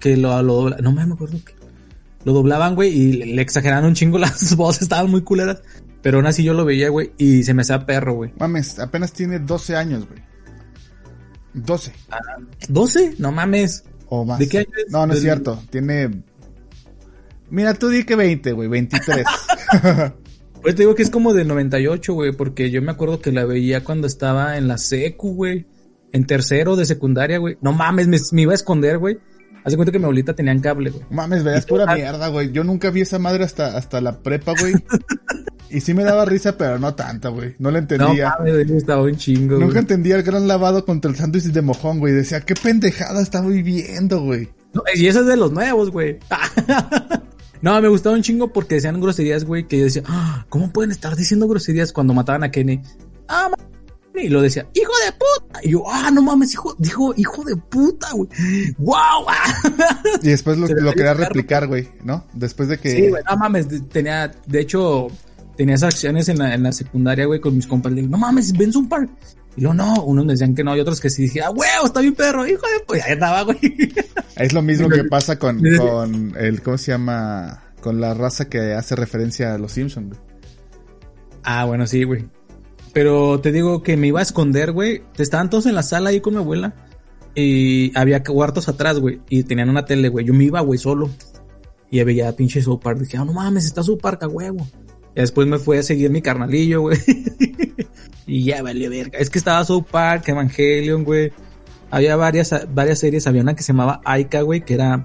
[0.00, 1.54] que lo, lo dobla- no me acuerdo que
[2.24, 5.62] lo doblaban, güey, y le, le exageraban un chingo las voces, estaban muy culeras.
[6.02, 8.32] Pero aún así yo lo veía, güey, y se me hacía perro, güey.
[8.38, 10.20] Mames, apenas tiene 12 años, güey.
[11.54, 11.92] 12
[12.68, 13.14] ¿12?
[13.18, 13.84] No mames.
[14.08, 14.38] o más.
[14.40, 14.90] ¿De qué año es?
[14.92, 15.62] No, no es cierto.
[15.70, 16.22] Tiene.
[17.54, 18.68] Mira, tú di que 20, güey.
[18.68, 19.24] 23.
[20.62, 23.44] Pues te digo que es como del 98, güey, porque yo me acuerdo que la
[23.44, 25.66] veía cuando estaba en la secu, güey.
[26.10, 27.58] En tercero de secundaria, güey.
[27.60, 29.18] No mames, me, me iba a esconder, güey.
[29.62, 31.04] Hace cuenta que mi abuelita tenía en cable, güey.
[31.10, 32.50] Mames, veas pura total- mierda, güey.
[32.50, 34.72] Yo nunca vi esa madre hasta, hasta la prepa, güey.
[35.68, 37.56] y sí me daba risa, pero no tanta, güey.
[37.58, 38.30] No la No entendía.
[38.38, 39.78] mames, güey, estaba un chingo, Nunca güey.
[39.80, 42.14] entendía el gran lavado contra el sándwich de mojón, güey.
[42.14, 44.48] Decía, qué pendejada está viviendo, güey.
[44.72, 46.18] No, y eso es de los nuevos, güey.
[47.64, 50.90] no, me gustaba un chingo porque decían groserías, güey, que yo decía, "Ah, ¿cómo pueden
[50.90, 52.82] estar diciendo groserías cuando mataban a Kenny?
[53.26, 53.50] Ah,
[54.14, 55.60] y lo decía, hijo de puta.
[55.62, 58.28] Y yo, ah, no mames, hijo, dijo, hijo de puta, güey.
[58.76, 59.26] Wow.
[60.22, 62.26] Y después lo, quería replicar, güey, ¿no?
[62.34, 62.90] Después de que.
[62.90, 65.08] Sí, güey, no mames, tenía, de hecho,
[65.56, 67.92] tenía esas acciones en la, en la secundaria, güey, con mis compas.
[67.92, 69.08] Le digo, no mames, ven un par.
[69.56, 71.86] Y luego, no, unos me decían que no, y otros que sí dije, ah, huevo,
[71.86, 73.58] está bien perro, hijo de pues ahí andaba, güey.
[74.36, 77.62] Es lo mismo que pasa con, con el, ¿cómo se llama?
[77.80, 80.20] Con la raza que hace referencia a los Simpsons, güey.
[81.44, 82.24] Ah, bueno, sí, güey.
[82.92, 85.02] Pero te digo que me iba a esconder, güey.
[85.18, 86.74] Estaban todos en la sala ahí con mi abuela.
[87.34, 89.20] Y había cuartos atrás, güey.
[89.28, 90.24] Y tenían una tele, güey.
[90.24, 91.10] Yo me iba, güey, solo.
[91.90, 92.98] Y veía pinche South Park.
[93.00, 94.66] Dije, ah, no mames, está South Park a huevo.
[95.16, 96.98] Y después me fui a seguir mi carnalillo, güey.
[98.26, 99.18] y ya valió verga.
[99.18, 101.32] Es que estaba South Park, Evangelion, güey.
[101.90, 103.26] Había varias, varias series.
[103.26, 105.02] Había una que se llamaba Aika, güey, que era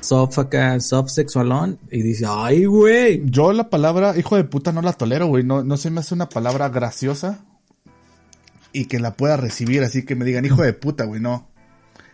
[0.00, 1.78] soft acá, soft sexualón.
[1.90, 3.22] Y dice, ay, güey.
[3.24, 5.44] Yo la palabra hijo de puta no la tolero, güey.
[5.44, 7.44] No, no se me hace una palabra graciosa
[8.72, 11.48] y que la pueda recibir, así que me digan hijo de puta, güey, no.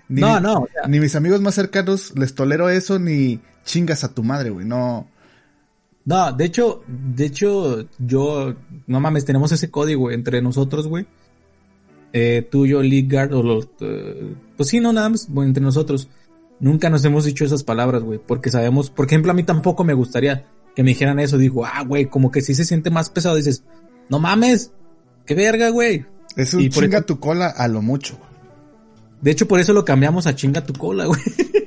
[0.09, 4.05] Ni, No, no, o sea- Ni mis amigos más cercanos les tolero eso, ni chingas
[4.05, 5.09] a tu madre, güey, no.
[6.07, 8.55] No, de hecho, de hecho, yo,
[8.87, 11.05] no mames, tenemos ese código entre nosotros, güey.
[12.13, 16.09] Eh, tú, yo, Ligard, o los, eh, pues sí, no, nada más, bueno, entre nosotros.
[16.61, 19.93] Nunca nos hemos dicho esas palabras, güey, porque sabemos, por ejemplo, a mí tampoco me
[19.95, 21.37] gustaría que me dijeran eso.
[21.39, 23.35] Digo, ah, güey, como que sí se siente más pesado.
[23.37, 23.65] Dices,
[24.09, 24.73] no mames,
[25.27, 26.07] qué verga, güey.
[26.37, 28.17] Es un Y por chinga eso- tu cola a lo mucho.
[29.21, 31.21] De hecho, por eso lo cambiamos a chinga tu cola, güey.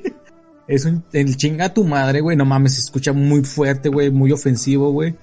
[0.69, 2.37] Es un, el chinga tu madre, güey.
[2.37, 5.15] No mames, se escucha muy fuerte, güey, muy ofensivo, güey.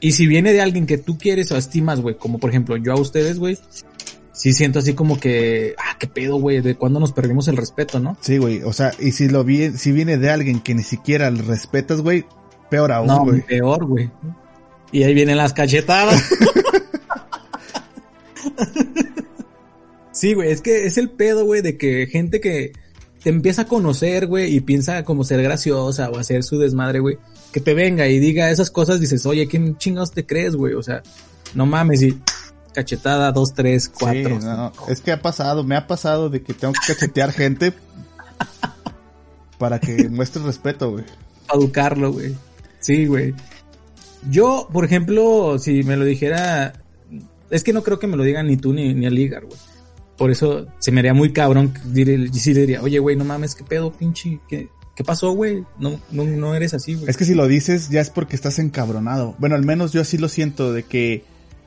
[0.00, 2.92] Y si viene de alguien que tú quieres o estimas, güey, como por ejemplo yo
[2.92, 3.58] a ustedes, güey,
[4.32, 8.00] sí siento así como que, ah, qué pedo, güey, de cuándo nos perdimos el respeto,
[8.00, 8.18] ¿no?
[8.20, 8.62] Sí, güey.
[8.64, 12.02] O sea, y si lo vi, si viene de alguien que ni siquiera le respetas,
[12.02, 12.26] güey,
[12.68, 13.40] peor aún, No, güey.
[13.40, 14.10] peor, güey.
[14.92, 16.22] Y ahí vienen las cachetadas.
[20.12, 22.72] sí, güey, es que es el pedo, güey, de que gente que
[23.26, 27.18] te empieza a conocer, güey, y piensa como ser graciosa o hacer su desmadre, güey,
[27.50, 30.74] que te venga y diga esas cosas, dices, oye, ¿quién chingados te crees, güey?
[30.74, 31.02] O sea,
[31.52, 32.20] no mames, y
[32.72, 34.40] cachetada, dos, tres, cuatro.
[34.40, 37.72] Sí, no, es que ha pasado, me ha pasado de que tengo que cachetear gente
[39.58, 41.04] para que muestre respeto, güey.
[41.48, 42.32] Para educarlo, güey.
[42.78, 43.34] Sí, güey.
[44.30, 46.74] Yo, por ejemplo, si me lo dijera,
[47.50, 49.58] es que no creo que me lo digan ni tú ni, ni el Ligar, güey.
[50.16, 51.74] Por eso se me haría muy cabrón.
[51.84, 54.40] Diré, sí le diría, oye, güey, no mames, qué pedo, pinche.
[54.48, 55.64] ¿Qué, qué pasó, güey?
[55.78, 57.08] No, no, no eres así, güey.
[57.10, 59.34] Es que si lo dices ya es porque estás encabronado.
[59.38, 61.24] Bueno, al menos yo así lo siento, de que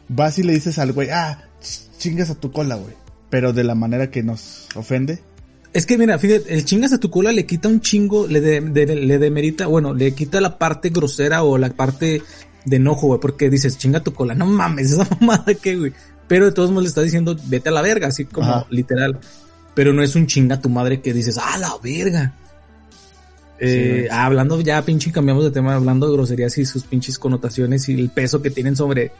[0.07, 2.95] vas y le dices al güey, ah, ch- chingas a tu cola, güey.
[3.29, 5.19] Pero de la manera que nos ofende.
[5.71, 8.61] Es que mira, fíjate, el chingas a tu cola le quita un chingo, le, de-
[8.61, 12.23] de- le demerita, bueno, le quita la parte grosera o la parte
[12.65, 15.93] de enojo, güey, porque dices, chinga tu cola, no mames, esa mamada que, güey.
[16.29, 18.67] Pero de todos modos le está diciendo, vete a la verga, así como Ajá.
[18.69, 19.19] literal.
[19.73, 22.33] Pero no es un chinga tu madre que dices, ah, la verga.
[23.59, 27.89] Eh, ah, hablando ya, pinche, cambiamos de tema, hablando de groserías y sus pinches connotaciones
[27.89, 29.11] y el peso que tienen sobre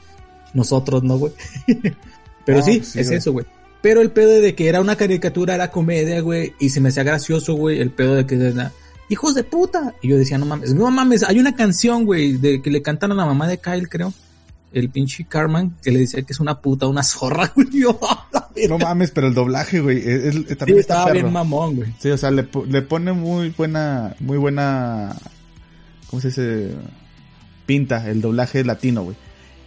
[0.54, 1.34] nosotros, ¿no, güey?
[2.46, 3.18] Pero No, sí, sí, es güey.
[3.18, 3.46] eso, güey.
[3.82, 7.04] Pero el pedo de que era una caricatura, era comedia, güey, y se me hacía
[7.04, 8.72] gracioso, güey, el pedo de que era,
[9.10, 9.96] hijos de puta.
[10.02, 13.12] Y yo decía, no mames, no mames, hay una canción, güey, de que le cantan
[13.12, 14.14] a la mamá de Kyle, creo.
[14.72, 17.68] El pinche Carman, que le decía que es una puta, una zorra, güey.
[17.72, 18.68] Verga.
[18.70, 21.94] No mames, pero el doblaje, güey, es- es- Sí, también está bien mamón, güey.
[22.00, 25.16] Sí, o sea, le, le pone muy buena, muy buena,
[26.10, 26.72] ¿cómo se dice?
[27.66, 29.16] Pinta el doblaje latino, güey.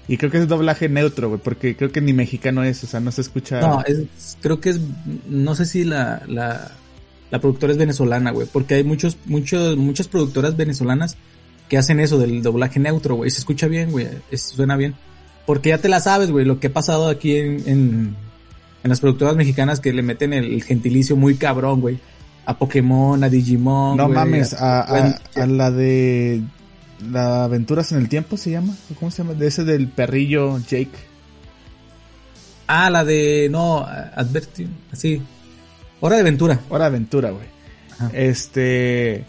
[0.09, 3.00] Y creo que es doblaje neutro, güey, porque creo que ni mexicano es, o sea,
[3.00, 3.61] no se escucha.
[3.61, 4.80] No, es, creo que es,
[5.28, 6.72] no sé si la, la,
[7.30, 11.16] la productora es venezolana, güey, porque hay muchos, muchos, muchas productoras venezolanas
[11.73, 14.95] que hacen eso del doblaje neutro, güey, se escucha bien, güey, es- suena bien.
[15.47, 18.16] Porque ya te la sabes, güey, lo que ha pasado aquí en, en,
[18.85, 21.99] en las productoras mexicanas que le meten el, gentilicio muy cabrón, güey.
[22.45, 23.97] A Pokémon, a Digimon.
[23.97, 26.43] no güey, mames, a, a- la de
[27.11, 29.33] la Aventuras en el Tiempo se llama, ¿cómo se llama?
[29.33, 30.91] De ese del perrillo Jake.
[32.66, 35.23] Ah, la de, no, Adverti, así.
[36.01, 36.61] Hora de aventura.
[36.68, 37.47] Hora de Aventura, güey.
[38.12, 39.25] Este,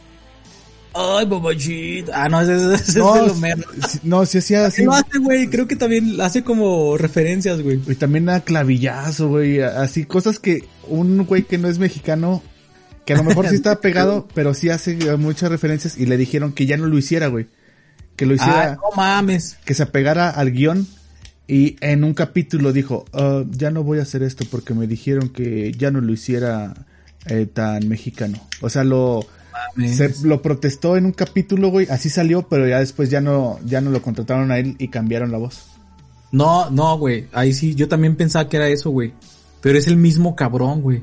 [0.96, 2.24] Ay, babachita.
[2.24, 3.64] Ah, no, ese, es de lo mero.
[3.89, 4.78] si- no, sí hacía así.
[4.82, 5.48] Sí lo hace, güey.
[5.48, 7.80] Creo que también hace como referencias, güey.
[7.88, 9.62] Y también a clavillazo, güey.
[9.62, 12.44] Así cosas que un güey que no es mexicano,
[13.06, 16.54] que a lo mejor sí está pegado, pero sí hace muchas referencias y le dijeron
[16.54, 17.48] que ya no lo hiciera, güey.
[18.16, 19.58] Que lo hiciera, Ah, no mames.
[19.66, 20.88] que se apegara al guion.
[21.48, 25.30] Y en un capítulo dijo, "Ah, ya no voy a hacer esto porque me dijeron
[25.30, 26.74] que ya no lo hiciera
[27.26, 28.38] eh, tan mexicano.
[28.62, 29.97] O sea, lo, mames.
[29.97, 31.88] se, lo protestó en un capítulo, güey.
[31.89, 35.32] Así salió, pero ya después ya no, ya no lo contrataron a él y cambiaron
[35.32, 35.74] la voz.
[36.34, 37.28] No, no, güey.
[37.32, 39.14] Ahí sí, yo también pensaba que era eso, güey.
[39.62, 41.01] Pero es el mismo cabrón, güey.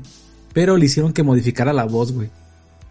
[0.53, 2.29] Pero le hicieron que modificara la voz, güey.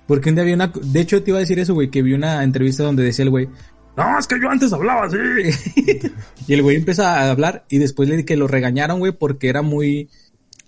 [0.06, 0.72] Porque un día había una...
[0.82, 1.90] De hecho, te iba a decir eso, güey.
[1.90, 3.48] Que vi una entrevista donde decía el güey...
[3.96, 5.16] No, es que yo antes hablaba así.
[6.48, 9.48] y el güey empieza a hablar y después le di que lo regañaron, güey, porque
[9.48, 10.08] era muy...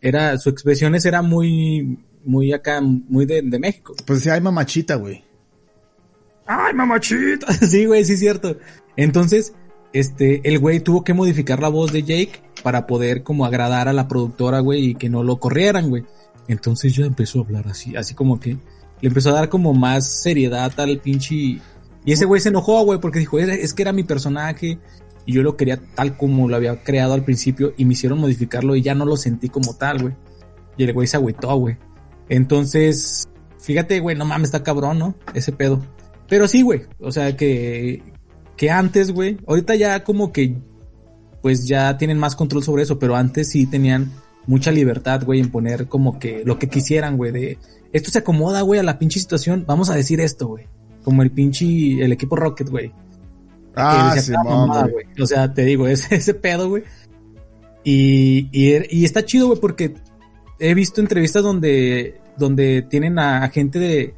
[0.01, 0.37] Era...
[0.39, 1.99] Sus expresiones era muy...
[2.25, 3.95] Muy acá, muy de, de México.
[4.07, 5.25] Pues decía, ay mamachita, güey.
[6.47, 7.53] ¡Ay, mamachita!
[7.67, 8.57] sí, güey, sí es cierto.
[8.97, 9.55] Entonces,
[9.93, 13.93] este, el güey tuvo que modificar la voz de Jake para poder como agradar a
[13.93, 16.05] la productora, güey, y que no lo corrieran, güey.
[16.49, 18.59] Entonces ya empezó a hablar así, así como que
[19.01, 21.61] le empezó a dar como más seriedad al pinche...
[22.05, 24.79] Y ese güey se enojó, güey, porque dijo, es, es que era mi personaje
[25.25, 28.75] y yo lo quería tal como lo había creado al principio y me hicieron modificarlo
[28.75, 30.15] y ya no lo sentí como tal, güey.
[30.77, 31.77] Y el güey se agüitó, güey.
[32.33, 33.29] Entonces,
[33.61, 35.15] fíjate, güey, no mames, está cabrón, ¿no?
[35.35, 35.85] Ese pedo.
[36.31, 36.87] Pero sí, güey.
[36.99, 38.03] O sea, que,
[38.57, 39.37] que antes, güey.
[39.47, 40.57] Ahorita ya como que,
[41.43, 44.13] pues ya tienen más control sobre eso, pero antes sí tenían
[44.47, 47.59] mucha libertad, güey, en poner como que lo que quisieran, güey, de
[47.93, 50.65] esto se acomoda, güey, a la pinche situación, vamos a decir esto, güey.
[51.05, 52.95] Como el pinche, el equipo Rocket, güey.
[53.77, 55.05] Ah, Simón, mamada, güey.
[55.21, 56.85] O sea, te digo, ese, ese pedo, güey.
[57.85, 59.97] Y, y, y está chido, güey, porque
[60.59, 64.15] he visto entrevistas donde, donde tienen a, a gente de,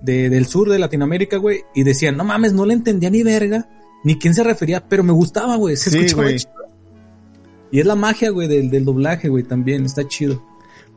[0.00, 3.68] de- del sur de Latinoamérica, güey, y decían, no mames, no le entendía ni verga,
[4.04, 6.36] ni quién se refería, pero me gustaba, güey, se Sí, escuchaba güey.
[6.38, 6.52] chido.
[7.70, 10.44] Y es la magia, güey, del, del doblaje, güey, también, está chido.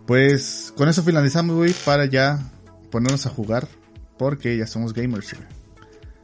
[0.06, 2.52] Pues con eso finalizamos, güey, para ya
[2.92, 3.68] ponernos a jugar.
[4.18, 5.46] Porque ya somos gamers, güey.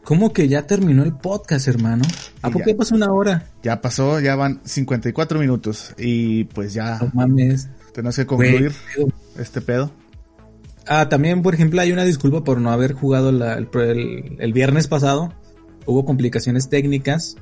[0.04, 2.04] ¿Cómo que ya terminó el podcast, hermano?
[2.41, 2.76] ¿A poco ya.
[2.76, 3.46] pasó una hora?
[3.62, 5.94] Ya pasó, ya van 54 minutos.
[5.98, 7.70] Y pues ya No mames.
[7.94, 8.72] tenemos que concluir
[9.38, 9.91] este pedo.
[10.88, 14.54] Ah, también, por ejemplo, hay una disculpa por no haber jugado la- el, el- el
[14.54, 15.34] viernes pasado.
[15.86, 17.36] Hubo complicaciones técnicas.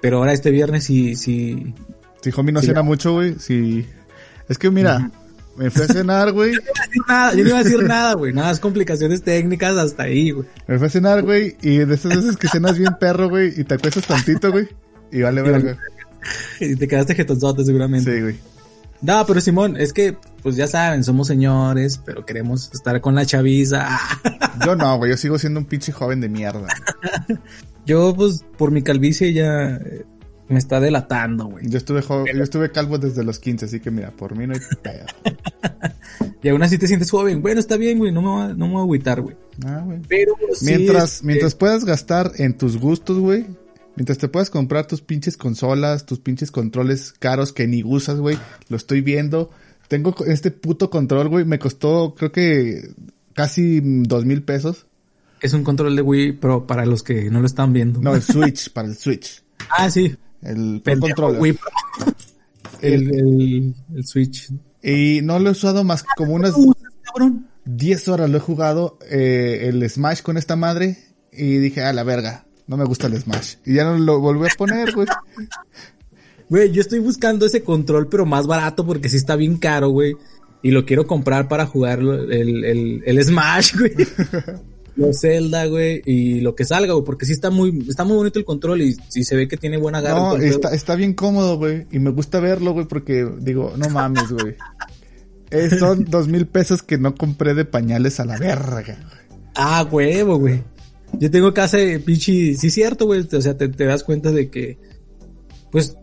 [0.00, 1.74] Pero ahora este viernes sí, sí.
[2.22, 2.84] Si homie no Sí, cena ya.
[2.84, 3.36] mucho, güey.
[3.38, 3.86] Si...
[4.48, 5.10] Es que mira,
[5.56, 6.52] me fui a cenar, güey.
[7.36, 8.32] Yo no iba a decir nada, güey.
[8.34, 10.46] Nada, es complicaciones técnicas hasta ahí, güey.
[10.66, 11.56] Me fui a cenar, güey.
[11.62, 13.52] Y de esas veces que cenas bien perro, güey.
[13.58, 14.68] Y te acuestas tantito, güey.
[15.12, 15.78] Y vale Y vale verga.
[16.60, 18.14] Y te quedaste jetonzote seguramente.
[18.14, 18.36] Sí, güey.
[19.02, 23.26] No, pero Simón, es que, pues ya saben, somos señores, pero queremos estar con la
[23.26, 23.88] chaviza.
[24.64, 25.10] Yo no, güey.
[25.10, 26.68] Yo sigo siendo un pinche joven de mierda.
[27.86, 30.04] Yo, pues, por mi calvicie ya eh,
[30.48, 31.68] me está delatando, güey.
[31.68, 34.54] Yo estuve, jo- yo estuve calvo desde los 15, así que mira, por mí no
[34.54, 35.06] hay pedo.
[36.42, 37.42] Y aún así te sientes joven.
[37.42, 39.36] Bueno, está bien, güey, no me voy a, no me voy a agüitar, güey.
[39.66, 40.00] Ah, güey.
[40.08, 43.46] Pero sí, Mientras, este, mientras puedas gastar en tus gustos, güey.
[43.96, 48.38] Mientras te puedas comprar tus pinches consolas, tus pinches controles caros que ni usas, güey.
[48.68, 49.50] Lo estoy viendo.
[49.94, 51.44] Tengo este puto control, güey.
[51.44, 52.82] Me costó, creo que
[53.32, 54.86] casi dos mil pesos.
[55.40, 58.00] Es un control de Wii, pero para los que no lo están viendo.
[58.00, 59.44] No, el Switch, para el Switch.
[59.70, 60.16] Ah, sí.
[60.42, 61.40] El Controller.
[61.40, 61.56] Wii.
[62.82, 64.50] El, el, el Switch.
[64.82, 66.54] Y no lo he usado más que como unas
[67.04, 67.46] Cabrón.
[67.66, 70.98] 10 horas lo he jugado eh, el Smash con esta madre.
[71.32, 73.58] Y dije, a la verga, no me gusta el Smash.
[73.64, 75.06] Y ya no lo volví a poner, güey.
[76.48, 80.14] Güey, yo estoy buscando ese control, pero más barato porque sí está bien caro, güey.
[80.62, 83.92] Y lo quiero comprar para jugar el, el, el Smash, güey.
[84.96, 86.02] Los Zelda, güey.
[86.06, 87.04] Y lo que salga, güey.
[87.04, 89.76] Porque sí está muy, está muy bonito el control y, y se ve que tiene
[89.76, 90.20] buena agarre.
[90.20, 91.86] No, está, está bien cómodo, güey.
[91.90, 94.54] Y me gusta verlo, güey, porque digo, no mames, güey.
[95.50, 98.96] Eh, son dos mil pesos que no compré de pañales a la verga.
[99.54, 100.62] Ah, huevo, güey.
[101.18, 102.54] Yo tengo casa de pinche.
[102.54, 103.26] Sí, cierto, güey.
[103.30, 104.78] O sea, te, te das cuenta de que.
[105.70, 105.96] Pues.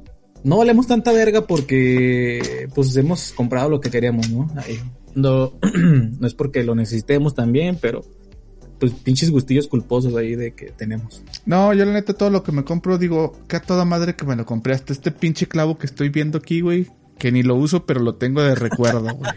[0.44, 2.68] No valemos tanta verga porque.
[2.74, 4.50] Pues hemos comprado lo que queríamos, ¿no?
[4.56, 4.80] Ahí.
[5.16, 5.54] No,
[6.20, 8.04] no es porque lo necesitemos también, pero.
[8.80, 11.24] Pues pinches gustillos culposos ahí de que tenemos.
[11.46, 14.26] No, yo la neta todo lo que me compro, digo, que a toda madre que
[14.26, 14.74] me lo compré.
[14.74, 16.88] Hasta este pinche clavo que estoy viendo aquí, güey.
[17.20, 19.32] Que ni lo uso, pero lo tengo de recuerdo, güey.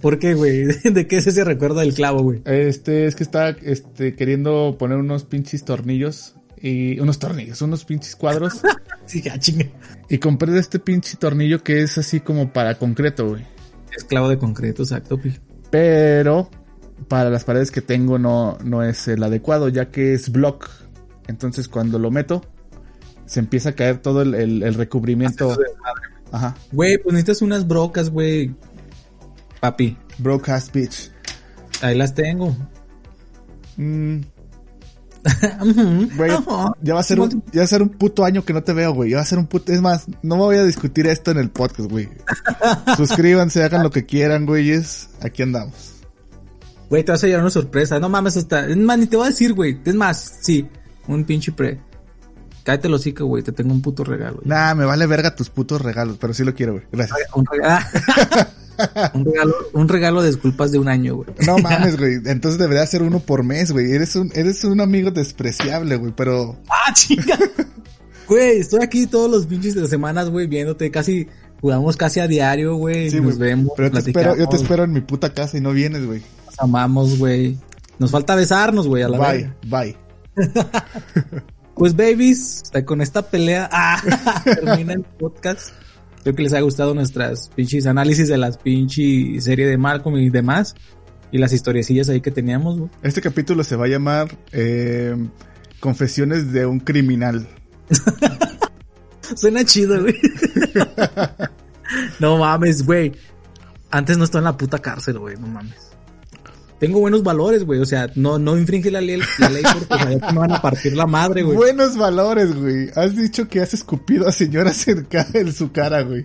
[0.00, 0.66] ¿Por qué, güey?
[0.84, 2.42] ¿De qué es ese recuerdo del clavo, güey?
[2.44, 6.36] Este, es que está, este, queriendo poner unos pinches tornillos.
[6.62, 8.60] Y unos tornillos, unos pinches cuadros.
[9.06, 9.66] Sí, ya chinga.
[10.08, 13.44] y compré de este pinche tornillo que es así como para concreto, güey.
[13.96, 15.36] Es clavo de concreto, exacto, pi.
[15.68, 16.48] Pero
[17.08, 20.68] para las paredes que tengo no, no es el adecuado, ya que es block.
[21.26, 22.44] Entonces cuando lo meto,
[23.26, 25.56] se empieza a caer todo el, el- el recubrimiento.
[26.30, 26.54] Ajá.
[26.70, 28.54] Güey, pues necesitas unas brocas, güey.
[29.60, 31.10] Papi, Broadcast bitch.
[31.82, 32.56] ahí las tengo.
[33.76, 34.20] Mm.
[36.16, 36.30] Güey,
[36.82, 38.72] ya va a ser un, ya va a ser un puto año que no te
[38.72, 39.10] veo, güey.
[39.10, 39.72] Ya va a ser un puto.
[39.72, 42.08] Es más, no me voy a discutir esto en el podcast, güey.
[42.96, 45.10] Suscríbanse, hagan lo que quieran, güeyes.
[45.22, 45.94] Aquí andamos.
[46.88, 48.00] Güey, te vas a llevar una sorpresa.
[48.00, 48.66] No mames, hasta.
[48.66, 49.80] Es más, ni te voy a decir, güey.
[49.84, 50.68] Es más, sí.
[51.06, 51.80] Un pinche pre.
[52.64, 53.42] Cállate los hocico, güey.
[53.42, 54.36] Te tengo un puto regalo.
[54.36, 54.48] güey.
[54.48, 56.84] Nah, me vale verga tus putos regalos, pero sí lo quiero, güey.
[56.92, 57.18] Gracias.
[57.34, 57.84] Un regalo.
[59.14, 59.54] un regalo.
[59.72, 61.28] Un regalo de disculpas de un año, güey.
[61.46, 62.14] No mames, güey.
[62.26, 63.92] Entonces debería ser uno por mes, güey.
[63.92, 66.12] Eres un, eres un amigo despreciable, güey.
[66.16, 67.38] Pero ¡Ah, chinga!
[68.28, 70.90] Güey, estoy aquí todos los pinches de semanas, güey, viéndote.
[70.90, 71.26] Casi.
[71.60, 73.10] Jugamos casi a diario, güey.
[73.10, 73.72] sí, Nos vemos.
[73.76, 76.22] Pero yo te espero, yo te espero en mi puta casa y no vienes, güey.
[76.46, 77.58] Nos amamos, güey.
[77.98, 79.56] Nos falta besarnos, güey, a la Bye, verga.
[79.68, 79.96] bye.
[81.74, 84.02] Pues babies, con esta pelea ah,
[84.44, 85.70] termina el podcast.
[86.20, 90.28] Espero que les haya gustado nuestras pinches análisis de las pinches serie de Malcolm y
[90.28, 90.74] demás.
[91.32, 92.90] Y las historiecillas ahí que teníamos, güey.
[93.02, 95.16] Este capítulo se va a llamar eh,
[95.80, 97.48] Confesiones de un criminal.
[99.34, 100.14] Suena chido, güey.
[102.20, 103.12] no mames, güey.
[103.90, 105.89] Antes no estaba en la puta cárcel, güey, no mames.
[106.80, 107.78] Tengo buenos valores, güey.
[107.78, 111.06] O sea, no, no infringe la ley, la ley porque me van a partir la
[111.06, 111.56] madre, güey.
[111.56, 112.88] Buenos valores, güey.
[112.96, 116.24] Has dicho que has escupido a señoras en, ca- en su cara, güey.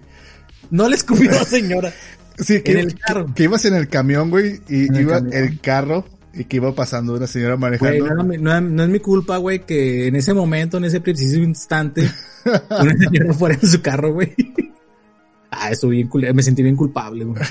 [0.72, 1.93] No le escupió a señora.
[2.39, 3.28] Sí, que, En el carro.
[3.28, 5.34] que, que ibas en el camión, güey, y En el iba camión.
[5.34, 8.62] el carro y que iba pasando una señora Güey, manejando.
[8.62, 12.10] no es mi culpa, güey, que en ese momento, en ese preciso instante,
[12.45, 14.34] una señora fuera en su carro, güey.
[15.58, 17.41] Ah, eso bien cul- me sentí bien culpable, güey.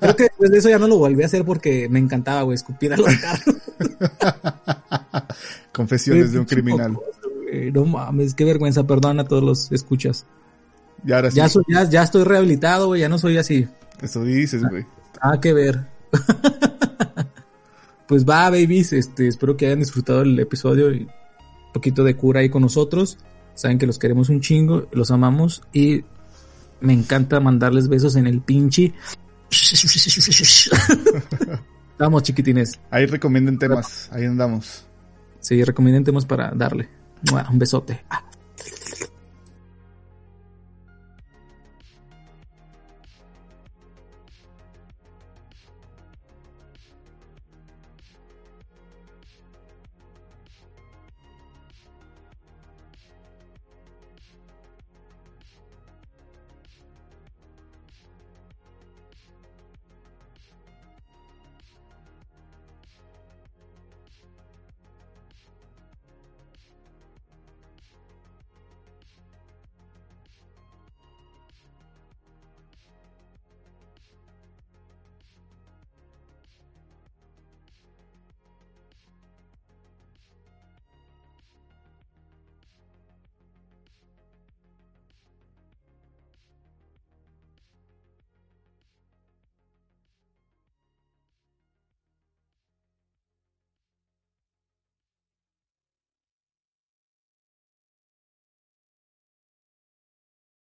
[0.00, 2.56] Creo que después de eso ya no lo volví a hacer porque me encantaba, güey,
[2.56, 3.56] escupir a los carros.
[5.72, 6.96] Confesiones de un criminal.
[7.72, 10.26] No mames, qué vergüenza, perdón a todos los escuchas.
[11.02, 13.66] Y ahora sí, Ya, soy- ya, ya estoy rehabilitado, güey, ya no soy así.
[14.02, 14.84] eso dices, güey.
[15.22, 15.86] Ah, que ver.
[18.06, 18.92] pues va, babies.
[18.92, 23.16] Este, espero que hayan disfrutado el episodio y un poquito de cura ahí con nosotros.
[23.54, 26.04] Saben que los queremos un chingo, los amamos y
[26.80, 28.92] me encanta mandarles besos en el pinche.
[31.98, 32.78] Vamos, chiquitines.
[32.90, 34.84] Ahí recomienden temas, ahí andamos.
[35.40, 36.88] Sí, recomienden temas para darle.
[37.50, 38.04] Un besote.
[38.10, 38.27] Ah.